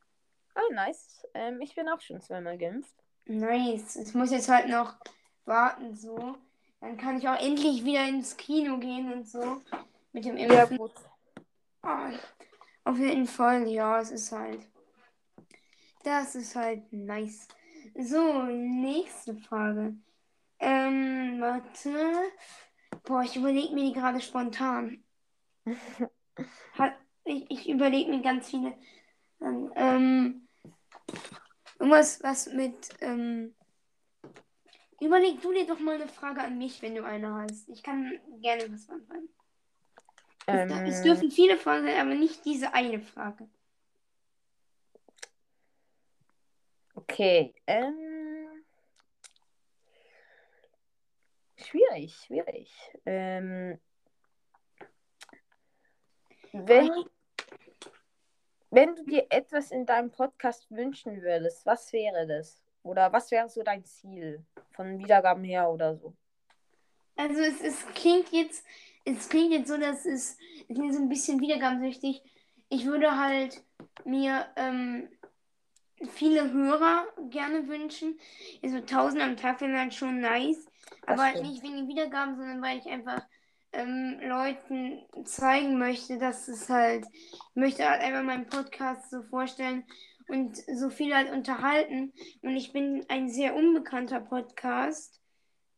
Oh, 0.54 0.74
nice. 0.74 1.26
Ähm, 1.34 1.60
ich 1.60 1.74
bin 1.74 1.88
auch 1.88 2.00
schon 2.00 2.20
zweimal 2.20 2.58
geimpft. 2.58 2.94
Nice. 3.26 3.96
Ich 3.96 4.14
muss 4.14 4.30
jetzt 4.30 4.48
halt 4.48 4.68
noch 4.68 4.96
warten, 5.44 5.94
so. 5.94 6.36
Dann 6.80 6.96
kann 6.96 7.18
ich 7.18 7.28
auch 7.28 7.40
endlich 7.40 7.84
wieder 7.84 8.06
ins 8.08 8.36
Kino 8.36 8.78
gehen 8.78 9.12
und 9.12 9.28
so. 9.28 9.60
Mit 10.12 10.24
dem 10.24 10.36
Impfen. 10.36 10.56
Ja, 10.56 10.64
gut. 10.64 10.92
Oh, 11.82 12.10
auf 12.88 12.98
jeden 12.98 13.26
Fall, 13.26 13.68
ja, 13.68 14.00
es 14.00 14.10
ist 14.10 14.32
halt. 14.32 14.66
Das 16.04 16.34
ist 16.34 16.56
halt 16.56 16.90
nice. 16.90 17.46
So, 17.94 18.44
nächste 18.44 19.36
Frage. 19.36 19.94
Ähm, 20.58 21.36
warte. 21.38 22.14
Boah, 23.04 23.22
ich 23.22 23.36
überlege 23.36 23.74
mir 23.74 23.84
die 23.84 23.92
gerade 23.92 24.22
spontan. 24.22 25.04
Hat, 26.78 26.94
ich 27.24 27.50
ich 27.50 27.68
überlege 27.68 28.10
mir 28.10 28.22
ganz 28.22 28.48
viele. 28.48 28.74
Ähm, 29.76 30.48
irgendwas, 31.78 32.22
was 32.22 32.46
mit. 32.54 32.88
Ähm, 33.00 33.54
überleg 34.98 35.42
du 35.42 35.52
dir 35.52 35.66
doch 35.66 35.78
mal 35.78 35.96
eine 35.96 36.08
Frage 36.08 36.40
an 36.40 36.56
mich, 36.56 36.80
wenn 36.80 36.94
du 36.94 37.04
eine 37.04 37.34
hast. 37.34 37.68
Ich 37.68 37.82
kann 37.82 38.18
gerne 38.40 38.72
was 38.72 38.86
beantworten. 38.86 39.37
Ähm, 40.48 40.70
es 40.86 41.02
dürfen 41.02 41.30
viele 41.30 41.58
Fragen 41.58 41.84
sein, 41.84 42.00
aber 42.00 42.14
nicht 42.14 42.44
diese 42.44 42.72
eine 42.72 43.00
Frage. 43.00 43.48
Okay. 46.94 47.54
Ähm. 47.66 48.08
schwierig, 51.56 52.14
schwierig. 52.14 52.72
Ähm, 53.04 53.78
wenn, 56.52 56.90
wenn 58.70 58.96
du 58.96 59.04
dir 59.04 59.26
etwas 59.28 59.70
in 59.70 59.84
deinem 59.84 60.10
Podcast 60.10 60.70
wünschen 60.70 61.20
würdest, 61.20 61.66
was 61.66 61.92
wäre 61.92 62.26
das? 62.26 62.62
Oder 62.82 63.12
was 63.12 63.30
wäre 63.30 63.50
so 63.50 63.62
dein 63.62 63.84
Ziel 63.84 64.44
von 64.70 64.98
Wiedergaben 64.98 65.44
her 65.44 65.68
oder 65.68 65.94
so? 65.94 66.14
Also 67.16 67.40
es, 67.40 67.60
es 67.60 67.86
klingt 67.94 68.30
jetzt, 68.30 68.64
es 69.16 69.28
klingt 69.28 69.52
jetzt 69.52 69.68
so, 69.68 69.76
dass 69.76 70.04
es, 70.04 70.36
es 70.68 70.78
ist 70.78 70.94
so 70.94 71.02
ein 71.02 71.08
bisschen 71.08 71.40
wiedergabensüchtig. 71.40 72.22
Ich 72.68 72.84
würde 72.84 73.16
halt 73.16 73.62
mir 74.04 74.46
ähm, 74.56 75.08
viele 76.12 76.52
Hörer 76.52 77.06
gerne 77.30 77.68
wünschen. 77.68 78.18
Also 78.62 78.76
1000 78.78 79.22
am 79.22 79.36
Tag 79.36 79.60
wäre 79.60 79.78
halt 79.78 79.94
schon 79.94 80.20
nice. 80.20 80.66
Aber 81.06 81.22
halt 81.22 81.42
nicht 81.42 81.62
wegen 81.62 81.76
den 81.76 81.88
Wiedergaben, 81.88 82.36
sondern 82.36 82.62
weil 82.62 82.78
ich 82.78 82.86
einfach 82.86 83.22
ähm, 83.72 84.18
Leuten 84.22 85.00
zeigen 85.24 85.78
möchte, 85.78 86.18
dass 86.18 86.48
es 86.48 86.68
halt, 86.68 87.06
ich 87.12 87.56
möchte 87.56 87.88
halt 87.88 88.02
einfach 88.02 88.22
meinen 88.22 88.46
Podcast 88.46 89.10
so 89.10 89.22
vorstellen 89.22 89.84
und 90.28 90.56
so 90.56 90.90
viel 90.90 91.14
halt 91.14 91.30
unterhalten. 91.30 92.12
Und 92.42 92.56
ich 92.56 92.72
bin 92.72 93.04
ein 93.08 93.28
sehr 93.28 93.54
unbekannter 93.54 94.20
Podcast. 94.20 95.20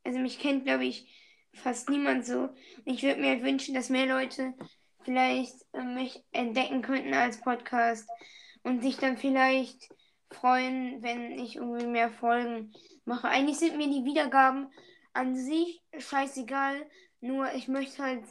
Also 0.05 0.19
mich 0.19 0.39
kennt, 0.39 0.65
glaube 0.65 0.85
ich, 0.85 1.07
fast 1.55 1.91
niemand 1.91 2.27
so. 2.27 2.51
Ich 2.85 3.03
würde 3.03 3.21
mir 3.21 3.43
wünschen, 3.43 3.75
dass 3.75 3.91
mehr 3.91 4.07
Leute 4.07 4.55
vielleicht 5.03 5.55
äh, 5.73 5.83
mich 5.83 6.23
entdecken 6.33 6.83
könnten 6.83 7.15
als 7.15 7.41
Podcast 7.41 8.09
und 8.63 8.83
sich 8.83 8.97
dann 8.97 9.17
vielleicht 9.17 9.89
freuen, 10.31 11.03
wenn 11.03 11.33
ich 11.33 11.57
irgendwie 11.57 11.87
mehr 11.87 12.11
Folgen 12.11 12.73
mache. 13.05 13.29
Eigentlich 13.29 13.59
sind 13.59 13.77
mir 13.77 13.89
die 13.89 14.05
Wiedergaben 14.05 14.69
an 15.13 15.37
sich 15.37 15.83
scheißegal. 15.99 16.87
Nur 17.21 17.53
ich 17.55 17.69
möchte 17.69 18.03
halt, 18.03 18.25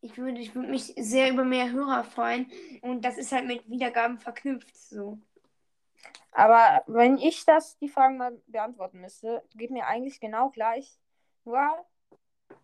ich 0.00 0.16
würde, 0.18 0.40
ich 0.40 0.54
würde 0.54 0.68
mich 0.68 0.92
sehr 0.96 1.30
über 1.30 1.44
mehr 1.44 1.70
Hörer 1.70 2.04
freuen. 2.04 2.50
Und 2.82 3.04
das 3.04 3.18
ist 3.18 3.32
halt 3.32 3.46
mit 3.46 3.68
Wiedergaben 3.68 4.18
verknüpft 4.18 4.76
so. 4.76 5.18
Aber 6.32 6.82
wenn 6.86 7.16
ich 7.16 7.44
das, 7.46 7.78
die 7.78 7.88
Fragen 7.88 8.18
mal 8.18 8.38
beantworten 8.46 9.00
müsste, 9.00 9.42
geht 9.54 9.70
mir 9.70 9.86
eigentlich 9.86 10.20
genau 10.20 10.50
gleich. 10.50 10.98
Nur, 11.44 11.60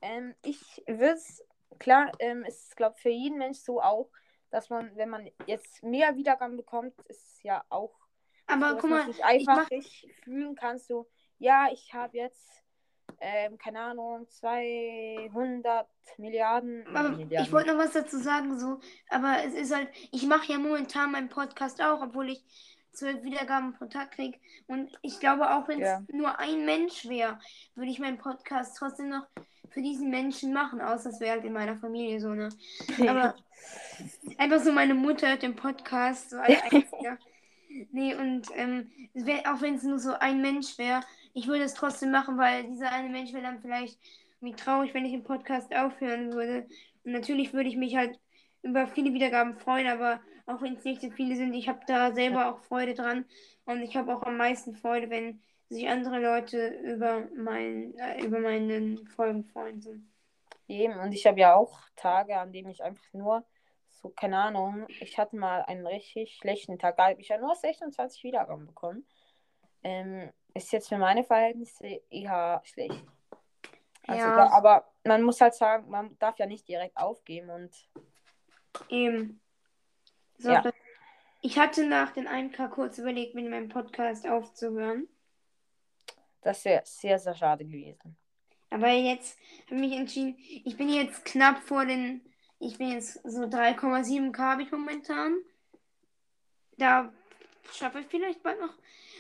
ähm, 0.03 0.35
ich 0.45 0.83
würde 0.87 1.15
es, 1.15 1.43
klar, 1.79 2.13
ähm, 2.19 2.45
ist, 2.45 2.77
glaube 2.77 2.97
für 2.99 3.11
jeden 3.11 3.39
Mensch 3.39 3.59
so 3.59 3.81
auch, 3.81 4.11
dass 4.51 4.69
man, 4.69 4.95
wenn 4.97 5.09
man 5.09 5.31
jetzt 5.47 5.83
mehr 5.83 6.17
Wiedergaben 6.17 6.57
bekommt, 6.57 6.95
ist 7.09 7.43
ja 7.43 7.65
auch 7.71 7.95
aber 8.47 8.71
so, 8.71 8.77
guck 8.79 8.91
mal, 8.91 9.07
sich 9.07 9.25
einfach 9.25 9.71
ich 9.71 10.05
mach... 10.07 10.25
fühlen 10.25 10.55
kannst, 10.55 10.89
so, 10.89 11.09
ja, 11.39 11.69
ich 11.73 11.95
habe 11.95 12.17
jetzt 12.19 12.63
ähm, 13.21 13.59
keine 13.59 13.81
Ahnung, 13.81 14.27
200 14.29 15.87
Milliarden. 16.19 16.85
Aber 16.95 17.11
Milliarden. 17.11 17.47
ich 17.47 17.53
wollte 17.53 17.73
noch 17.73 17.79
was 17.79 17.93
dazu 17.93 18.19
sagen, 18.19 18.59
so, 18.59 18.81
aber 19.09 19.45
es 19.45 19.55
ist 19.55 19.75
halt, 19.75 19.89
ich 20.11 20.27
mache 20.27 20.53
ja 20.53 20.59
momentan 20.59 21.13
meinen 21.13 21.29
Podcast 21.29 21.81
auch, 21.83 22.03
obwohl 22.03 22.31
ich 22.31 22.45
zwölf 22.93 23.23
Wiedergaben 23.23 23.75
pro 23.75 23.87
Tag 23.87 24.13
kriege. 24.13 24.39
Und 24.67 24.99
ich 25.03 25.19
glaube, 25.21 25.55
auch 25.55 25.69
wenn 25.69 25.81
es 25.81 25.89
ja. 25.89 26.03
nur 26.09 26.39
ein 26.39 26.65
Mensch 26.65 27.09
wäre, 27.09 27.39
würde 27.75 27.91
ich 27.91 27.99
meinen 27.99 28.19
Podcast 28.19 28.77
trotzdem 28.77 29.09
noch 29.09 29.27
für 29.73 29.83
diesen 29.83 30.11
Menschen 30.11 30.53
machen, 30.53 30.81
außer 30.81 31.11
es 31.11 31.21
wäre 31.21 31.33
halt 31.33 31.45
in 31.45 31.53
meiner 31.53 31.77
Familie 31.77 32.21
so, 32.21 32.35
ne? 32.35 32.49
Aber 33.07 33.35
einfach 34.39 34.61
so, 34.61 34.73
meine 34.73 34.95
Mutter 34.95 35.29
hört 35.29 35.43
den 35.43 35.57
Podcast 35.57 36.31
so 36.31 36.39
als 36.39 36.63
einziger. 36.71 37.19
nee, 37.91 38.15
und 38.15 38.49
ähm, 38.55 38.91
wär, 39.15 39.41
auch 39.53 39.61
wenn 39.61 39.75
es 39.75 39.83
nur 39.83 39.99
so 39.99 40.13
ein 40.15 40.41
Mensch 40.43 40.79
wäre, 40.79 41.01
ich 41.35 41.47
würde 41.47 41.65
es 41.65 41.75
trotzdem 41.75 42.11
machen, 42.11 42.37
weil 42.39 42.65
dieser 42.65 42.93
eine 42.93 43.09
Mensch 43.09 43.33
wäre 43.33 43.43
dann 43.43 43.61
vielleicht 43.61 43.99
mir 44.41 44.57
traurig, 44.57 44.93
wenn 44.93 45.05
ich 45.05 45.13
den 45.13 45.25
Podcast 45.25 45.75
aufhören 45.75 46.33
würde. 46.33 46.67
Und 47.05 47.13
natürlich 47.13 47.53
würde 47.53 47.69
ich 47.69 47.77
mich 47.77 47.97
halt 47.97 48.19
über 48.63 48.87
viele 48.87 49.15
Wiedergaben 49.15 49.55
freuen, 49.55 49.87
aber 49.87 50.21
auch 50.47 50.61
wenn 50.61 50.75
es 50.75 50.85
nicht 50.85 51.01
so 51.01 51.11
viele 51.11 51.37
sind, 51.37 51.55
ich 51.55 51.69
habe 51.69 51.81
da 51.87 52.13
selber 52.13 52.53
auch 52.53 52.61
Freude 52.61 52.95
dran. 52.95 53.25
Und 53.65 53.83
ich 53.83 53.97
habe 53.97 54.15
auch 54.15 54.23
am 54.25 54.37
meisten 54.37 54.75
Freude, 54.75 55.09
wenn 55.09 55.41
sich 55.73 55.89
andere 55.89 56.21
Leute 56.21 56.69
über, 56.69 57.29
mein, 57.37 57.95
äh, 57.99 58.25
über 58.25 58.41
meinen 58.41 59.07
Folgen 59.09 59.45
freuen. 59.45 59.81
So. 59.81 59.95
Eben, 60.69 60.99
und 60.99 61.13
ich 61.13 61.27
habe 61.27 61.41
ja 61.41 61.55
auch 61.55 61.81
Tage, 61.97 62.39
an 62.39 62.53
denen 62.53 62.71
ich 62.71 62.83
einfach 62.83 63.13
nur 63.13 63.45
so, 63.89 64.09
keine 64.11 64.39
Ahnung, 64.39 64.87
ich 65.01 65.19
hatte 65.19 65.37
mal 65.37 65.63
einen 65.63 65.87
richtig 65.87 66.37
schlechten 66.37 66.79
Tag, 66.79 66.97
da 66.97 67.11
habe 67.11 67.21
ich 67.21 67.29
ja 67.29 67.39
nur 67.39 67.55
26 67.55 68.25
Wiedergaben 68.25 68.67
bekommen. 68.67 69.07
Ähm, 69.85 70.31
ist 70.55 70.73
jetzt 70.73 70.89
für 70.89 70.99
meine 70.99 71.25
Verhältnisse 71.25 72.03
eher 72.11 72.61
schlecht. 72.65 73.05
Also 74.07 74.25
ja. 74.25 74.35
Da, 74.35 74.51
aber 74.51 74.93
man 75.05 75.23
muss 75.23 75.41
halt 75.41 75.55
sagen, 75.55 75.89
man 75.89 76.19
darf 76.19 76.39
ja 76.39 76.47
nicht 76.47 76.67
direkt 76.69 76.97
aufgeben 76.97 77.51
und. 77.51 77.71
Eben. 78.89 79.41
So, 80.39 80.51
ja. 80.51 80.63
Ich 81.41 81.59
hatte 81.59 81.87
nach 81.87 82.13
den 82.13 82.29
1K 82.29 82.69
kurz 82.69 82.99
überlegt, 82.99 83.35
mit 83.35 83.49
meinem 83.49 83.69
Podcast 83.69 84.29
aufzuhören. 84.29 85.09
Das 86.43 86.65
wäre 86.65 86.83
sehr, 86.85 87.19
sehr 87.19 87.35
schade 87.35 87.65
gewesen. 87.65 88.17
Aber 88.71 88.89
jetzt 88.89 89.39
habe 89.67 89.77
ich 89.77 89.81
mich 89.81 89.99
entschieden, 89.99 90.37
ich 90.39 90.77
bin 90.77 90.89
jetzt 90.89 91.25
knapp 91.25 91.63
vor 91.63 91.85
den. 91.87 92.23
Ich 92.59 92.79
bin 92.79 92.93
jetzt 92.93 93.15
so 93.25 93.43
3,7k 93.43 94.39
habe 94.39 94.63
ich 94.63 94.71
momentan. 94.71 95.37
Da 96.79 97.13
schaffe 97.73 98.01
ich 98.01 98.07
vielleicht 98.07 98.43
bald 98.43 98.61
noch 98.61 98.75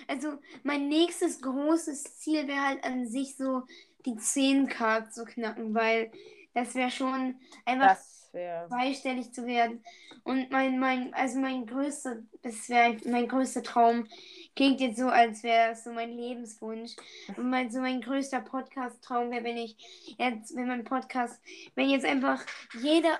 also 0.08 0.38
mein 0.62 0.88
nächstes 0.88 1.40
großes 1.40 2.18
Ziel 2.18 2.46
wäre 2.48 2.60
halt 2.60 2.84
an 2.84 3.06
sich 3.06 3.36
so 3.36 3.62
die 4.04 4.14
10k 4.14 5.10
zu 5.10 5.24
knacken, 5.24 5.74
weil 5.74 6.10
das 6.54 6.74
wäre 6.74 6.90
schon 6.90 7.36
einfach 7.64 7.96
wär... 8.32 8.66
zweistellig 8.68 9.32
zu 9.32 9.46
werden. 9.46 9.82
Und 10.24 10.50
mein, 10.50 10.78
mein, 10.78 11.14
also 11.14 11.38
mein 11.38 11.66
größter, 11.66 12.18
das 12.42 12.68
wäre 12.68 12.96
mein 13.06 13.28
größter 13.28 13.62
Traum. 13.62 14.06
Klingt 14.54 14.80
jetzt 14.80 14.98
so, 14.98 15.08
als 15.08 15.42
wäre 15.42 15.72
es 15.72 15.84
so 15.84 15.92
mein 15.92 16.12
Lebenswunsch. 16.12 16.92
Und 17.36 17.50
mein, 17.50 17.70
so 17.70 17.80
mein 17.80 18.00
größter 18.00 18.40
Podcast-Traum 18.40 19.30
wäre, 19.30 19.44
wenn 19.44 19.56
ich 19.56 19.76
jetzt, 20.18 20.54
wenn 20.54 20.68
mein 20.68 20.84
Podcast, 20.84 21.40
wenn 21.74 21.88
jetzt 21.88 22.04
einfach 22.04 22.44
jeder, 22.80 23.18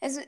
also 0.00 0.20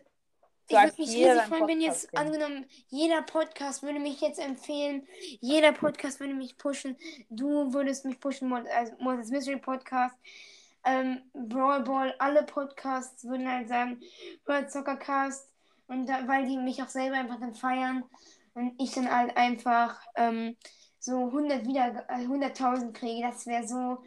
ich 0.70 0.76
würde 0.76 0.94
mich 0.98 1.08
riesig 1.10 1.42
freuen, 1.42 1.68
wenn 1.68 1.80
jetzt 1.80 2.16
angenommen, 2.16 2.64
jeder 2.88 3.22
Podcast 3.22 3.82
würde 3.82 3.98
mich 3.98 4.20
jetzt 4.20 4.38
empfehlen, 4.38 5.06
jeder 5.40 5.72
Podcast 5.72 6.20
würde 6.20 6.34
mich 6.34 6.56
pushen, 6.58 6.96
du 7.28 7.72
würdest 7.72 8.04
mich 8.04 8.20
pushen, 8.20 8.52
also 8.52 8.92
Moses 9.00 9.30
Mystery 9.30 9.58
Podcast, 9.58 10.16
ähm, 10.84 11.22
Brawl 11.32 11.82
Ball, 11.82 12.14
alle 12.18 12.44
Podcasts 12.44 13.24
würden 13.24 13.50
halt 13.50 13.68
sagen, 13.68 14.00
hört 14.46 14.70
Soccercast 14.70 15.48
und 15.88 16.06
da, 16.06 16.26
weil 16.26 16.46
die 16.46 16.56
mich 16.56 16.82
auch 16.82 16.88
selber 16.88 17.16
einfach 17.16 17.40
dann 17.40 17.54
feiern 17.54 18.04
und 18.54 18.74
ich 18.80 18.92
dann 18.92 19.10
halt 19.10 19.36
einfach 19.36 20.00
ähm, 20.16 20.56
so 20.98 21.30
100 21.30 21.66
wieder, 21.66 22.06
äh, 22.08 22.26
100.000 22.26 22.92
kriege, 22.92 23.26
das 23.26 23.46
wäre 23.46 23.66
so, 23.66 24.02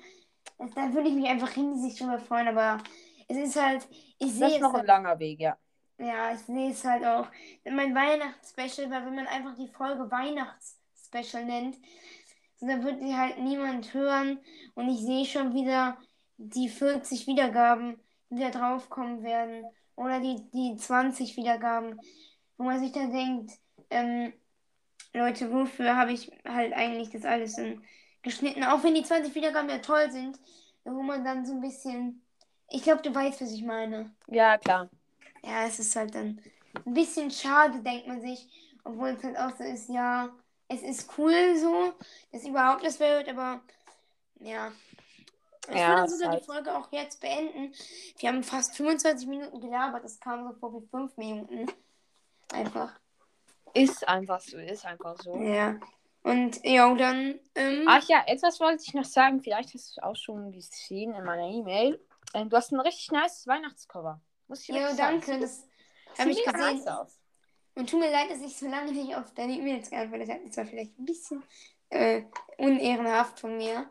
da 0.76 0.94
würde 0.94 1.10
ich 1.10 1.16
mich 1.16 1.28
einfach 1.28 1.56
riesig 1.56 1.98
drüber 2.00 2.20
freuen, 2.20 2.48
aber 2.50 2.84
es 3.28 3.38
ist 3.38 3.62
halt, 3.62 3.88
ich 4.20 4.34
sehe 4.34 4.46
Das 4.46 4.54
ist 4.54 4.60
noch 4.62 4.74
ein 4.74 4.78
halt, 4.78 4.88
langer 4.88 5.20
Weg, 5.20 5.40
ja. 5.40 5.58
Ja, 6.00 6.34
ich 6.34 6.40
sehe 6.42 6.72
es 6.72 6.84
halt 6.84 7.06
auch. 7.06 7.28
Mein 7.66 7.96
Weihnachtsspecial, 7.96 8.90
weil 8.90 9.06
wenn 9.06 9.16
man 9.16 9.28
einfach 9.28 9.56
die 9.56 9.68
Folge 9.68 10.10
Weihnachtsspecial 10.12 11.46
nennt, 11.46 11.78
so, 12.58 12.68
dann 12.68 12.84
wird 12.84 13.02
die 13.02 13.16
halt 13.16 13.40
niemand 13.40 13.94
hören. 13.94 14.40
Und 14.76 14.90
ich 14.90 15.02
sehe 15.02 15.26
schon 15.26 15.54
wieder, 15.54 15.98
die 16.38 16.70
40 16.70 17.28
Wiedergaben 17.28 18.00
wieder 18.30 18.52
draufkommen 18.52 19.24
werden. 19.24 19.66
Oder 19.96 20.20
die, 20.20 20.50
die 20.52 20.76
20 20.78 21.38
Wiedergaben. 21.38 22.00
Wo 22.58 22.64
man 22.66 22.80
sich 22.80 22.92
dann 22.92 23.12
denkt, 23.12 23.52
ähm, 23.94 24.34
Leute, 25.14 25.52
wofür 25.52 25.96
habe 25.96 26.12
ich 26.12 26.32
halt 26.46 26.74
eigentlich 26.74 27.12
das 27.12 27.24
alles 27.24 27.56
geschnitten? 28.22 28.64
Auch 28.64 28.84
wenn 28.84 28.96
die 28.96 29.04
20 29.04 29.34
Wiedergaben 29.36 29.70
ja 29.70 29.78
toll 29.78 30.12
sind, 30.12 30.40
wo 30.84 31.02
man 31.02 31.24
dann 31.24 31.46
so 31.46 31.54
ein 31.54 31.62
bisschen. 31.62 32.22
Ich 32.70 32.84
glaube, 32.84 33.02
du 33.04 33.14
weißt, 33.14 33.42
was 33.42 33.52
ich 33.52 33.64
meine. 33.64 34.12
Ja, 34.28 34.58
klar. 34.58 34.90
Ja, 35.44 35.66
es 35.66 35.80
ist 35.80 35.96
halt 35.96 36.16
dann 36.16 36.42
ein 36.86 36.94
bisschen 36.94 37.30
schade, 37.30 37.80
denkt 37.80 38.08
man 38.08 38.22
sich. 38.22 38.48
Obwohl 38.84 39.10
es 39.10 39.24
halt 39.24 39.38
auch 39.38 39.56
so 39.56 39.64
ist, 39.64 39.90
ja, 39.90 40.30
es 40.68 40.82
ist 40.82 41.18
cool 41.18 41.56
so, 41.58 41.94
dass 42.32 42.44
überhaupt 42.44 42.84
das 42.84 43.00
wird, 43.00 43.30
aber 43.30 43.62
ja. 44.40 44.72
Ich 45.70 45.76
ja, 45.76 45.98
würde 45.98 46.10
sogar 46.10 46.32
halt... 46.32 46.42
die 46.42 46.46
Folge 46.46 46.76
auch 46.76 46.92
jetzt 46.92 47.22
beenden. 47.22 47.74
Wir 48.18 48.30
haben 48.30 48.44
fast 48.44 48.76
25 48.76 49.28
Minuten 49.28 49.62
gelabert. 49.62 50.04
Das 50.04 50.20
kam 50.20 50.44
so 50.44 50.54
vor 50.60 50.74
wie 50.74 50.86
5 50.88 51.16
Minuten. 51.18 51.68
Einfach. 52.52 52.92
Ist 53.74 54.08
einfach 54.08 54.40
so, 54.40 54.58
ist 54.58 54.86
einfach 54.86 55.18
so. 55.22 55.36
Ja. 55.38 55.80
Und 56.24 56.64
ja, 56.64 56.94
dann. 56.96 57.40
Ähm... 57.56 57.86
Ach 57.88 58.04
ja, 58.08 58.24
etwas 58.28 58.60
wollte 58.60 58.84
ich 58.86 58.94
noch 58.94 59.06
sagen. 59.06 59.42
Vielleicht 59.42 59.74
hast 59.74 59.98
du 59.98 60.00
es 60.00 60.04
auch 60.04 60.16
schon 60.16 60.52
gesehen 60.52 61.14
in 61.14 61.24
meiner 61.24 61.48
E-Mail. 61.48 62.00
Ähm, 62.34 62.50
du 62.50 62.58
hast 62.58 62.72
ein 62.72 62.80
richtig 62.80 63.12
nice 63.12 63.46
Weihnachtscover. 63.48 64.22
Muss 64.48 64.62
ich 64.62 64.76
ja, 64.76 64.94
danke. 64.94 65.26
Sagen. 65.26 65.42
Das 65.42 65.68
habe 66.18 66.32
ich 66.32 66.44
gesehen. 66.44 66.88
Und 67.76 67.90
tut 67.90 68.00
mir 68.00 68.12
leid, 68.12 68.30
dass 68.30 68.42
ich 68.42 68.56
so 68.56 68.68
lange 68.68 68.92
nicht 68.92 69.16
auf 69.16 69.34
deine 69.34 69.54
E-Mails 69.54 69.90
geantwortet 69.90 70.30
habe. 70.30 70.42
Das 70.46 70.58
war 70.58 70.66
vielleicht 70.66 70.98
ein 71.00 71.06
bisschen 71.06 71.44
äh, 71.90 72.24
unehrenhaft 72.58 73.40
von 73.40 73.58
mir. 73.58 73.90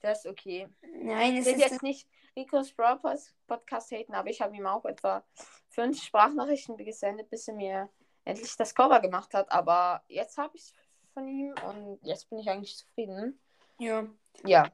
Das 0.00 0.24
ist 0.24 0.30
okay. 0.30 0.68
Nein, 0.82 1.36
es 1.36 1.46
ist 1.46 1.58
jetzt 1.58 1.82
nicht 1.82 2.06
Rico's 2.36 2.72
Brawl 2.72 2.98
Podcast 3.46 3.90
haten, 3.90 4.14
aber 4.14 4.28
ich 4.28 4.40
habe 4.40 4.54
ihm 4.56 4.66
auch 4.66 4.84
etwa 4.84 5.24
fünf 5.68 6.02
Sprachnachrichten 6.02 6.76
gesendet, 6.76 7.30
bis 7.30 7.48
er 7.48 7.54
mir 7.54 7.88
endlich 8.24 8.56
das 8.56 8.74
Cover 8.74 9.00
gemacht 9.00 9.34
hat. 9.34 9.50
Aber 9.50 10.02
jetzt 10.08 10.38
habe 10.38 10.56
ich 10.56 10.62
es 10.62 10.74
von 11.14 11.26
ihm 11.28 11.54
und 11.66 11.98
jetzt 12.02 12.28
bin 12.30 12.38
ich 12.38 12.48
eigentlich 12.48 12.76
zufrieden. 12.76 13.38
Ja. 13.78 14.06
Ja. 14.44 14.70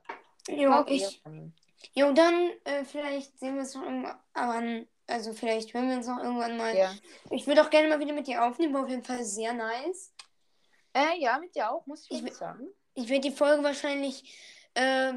Ja, 0.49 0.85
ich. 0.89 1.23
Jo, 1.95 2.13
dann 2.13 2.51
äh, 2.65 2.85
vielleicht 2.85 3.39
sehen 3.39 3.57
wir 3.57 3.63
es 3.63 3.75
noch 3.75 3.83
irgendwann. 3.83 4.87
Also 5.07 5.33
vielleicht 5.33 5.73
hören 5.73 5.89
wir 5.89 5.97
uns 5.97 6.07
noch 6.07 6.23
irgendwann 6.23 6.57
mal. 6.57 6.77
Ja. 6.77 6.93
Ich 7.31 7.47
würde 7.47 7.63
auch 7.63 7.71
gerne 7.71 7.89
mal 7.89 8.01
wieder 8.01 8.13
mit 8.13 8.27
dir 8.27 8.45
aufnehmen, 8.45 8.75
war 8.75 8.83
auf 8.83 8.89
jeden 8.89 9.05
Fall 9.05 9.25
sehr 9.25 9.55
nice. 9.55 10.13
Äh, 10.93 11.19
ja, 11.19 11.39
mit 11.39 11.55
dir 11.55 11.71
auch, 11.71 11.87
muss 11.87 12.07
ich, 12.11 12.23
ich 12.23 12.35
sagen. 12.35 12.69
Ich 12.95 13.09
werde 13.09 13.29
die 13.29 13.35
Folge 13.35 13.63
wahrscheinlich 13.63 14.35
äh, 14.75 15.15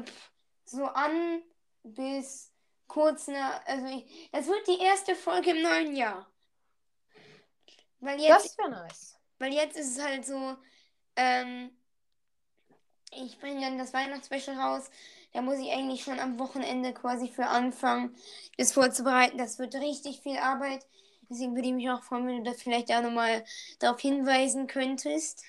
so 0.64 0.84
an 0.84 1.42
bis 1.82 2.52
kurz 2.86 3.28
nach. 3.28 3.64
Also 3.66 3.86
ich, 3.86 4.30
das 4.32 4.46
wird 4.46 4.66
die 4.66 4.78
erste 4.82 5.14
Folge 5.14 5.50
im 5.50 5.62
neuen 5.62 5.96
Jahr. 5.96 6.26
Weil 8.02 8.20
jetzt, 8.20 8.44
das 8.44 8.58
wäre 8.58 8.70
nice. 8.70 9.16
Weil 9.38 9.54
jetzt 9.54 9.76
ist 9.76 9.96
es 9.96 10.04
halt 10.04 10.26
so, 10.26 10.56
ähm, 11.16 11.70
ich 13.12 13.38
bringe 13.38 13.60
dann 13.60 13.78
das 13.78 13.94
Weihnachtsspecial 13.94 14.58
raus. 14.58 14.90
Da 15.32 15.40
muss 15.40 15.58
ich 15.58 15.70
eigentlich 15.70 16.02
schon 16.02 16.18
am 16.18 16.38
Wochenende 16.38 16.92
quasi 16.92 17.28
für 17.28 17.46
anfangen, 17.46 18.14
das 18.58 18.72
vorzubereiten. 18.72 19.38
Das 19.38 19.58
wird 19.58 19.74
richtig 19.76 20.20
viel 20.20 20.36
Arbeit. 20.36 20.84
Deswegen 21.30 21.54
würde 21.54 21.68
ich 21.68 21.74
mich 21.74 21.88
auch 21.90 22.02
freuen, 22.02 22.26
wenn 22.26 22.44
du 22.44 22.50
da 22.50 22.56
vielleicht 22.56 22.92
auch 22.92 23.02
nochmal 23.02 23.44
darauf 23.78 24.00
hinweisen 24.00 24.66
könntest. 24.66 25.44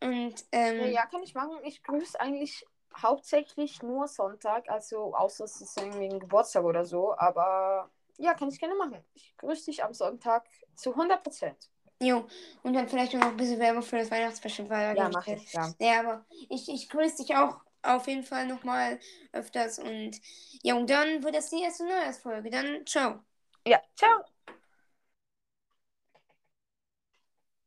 Und, 0.00 0.44
ähm, 0.52 0.92
ja, 0.92 1.06
kann 1.06 1.22
ich 1.22 1.34
machen. 1.34 1.58
Ich 1.64 1.82
grüße 1.82 2.20
eigentlich 2.20 2.64
hauptsächlich 2.94 3.82
nur 3.82 4.06
Sonntag, 4.06 4.68
also 4.68 5.14
außer 5.14 5.44
es 5.44 5.60
ist 5.60 5.78
irgendwie 5.78 6.08
ein 6.08 6.20
Geburtstag 6.20 6.64
oder 6.64 6.84
so. 6.84 7.16
Aber 7.16 7.90
ja, 8.18 8.34
kann 8.34 8.48
ich 8.48 8.58
gerne 8.58 8.74
machen. 8.74 9.04
Ich 9.14 9.36
grüße 9.36 9.66
dich 9.66 9.82
am 9.84 9.94
Sonntag 9.94 10.46
zu 10.74 10.94
100 10.94 11.22
Prozent. 11.22 11.70
Jo, 12.00 12.26
und 12.62 12.74
dann 12.74 12.88
vielleicht 12.88 13.14
noch 13.14 13.22
ein 13.22 13.36
bisschen 13.36 13.60
Werbung 13.60 13.82
für 13.82 13.98
das 13.98 14.10
Weihnachtsspecial. 14.10 14.68
Weil 14.68 14.96
ja, 14.96 15.08
mach 15.08 15.26
ich, 15.26 15.52
ja. 15.52 15.72
Ja, 15.78 16.00
aber 16.00 16.26
ich, 16.48 16.68
ich 16.68 16.88
grüße 16.88 17.18
dich 17.18 17.36
auch 17.36 17.60
auf 17.82 18.06
jeden 18.06 18.24
Fall 18.24 18.46
nochmal 18.46 18.98
öfters. 19.32 19.78
Und 19.78 20.20
ja, 20.62 20.74
und 20.74 20.90
dann 20.90 21.22
wird 21.22 21.34
das 21.34 21.50
die 21.50 21.62
erste 21.62 21.84
Neujahrsfolge. 21.84 22.50
Dann 22.50 22.84
ciao. 22.86 23.20
Ja, 23.66 23.80
ciao. 23.96 24.24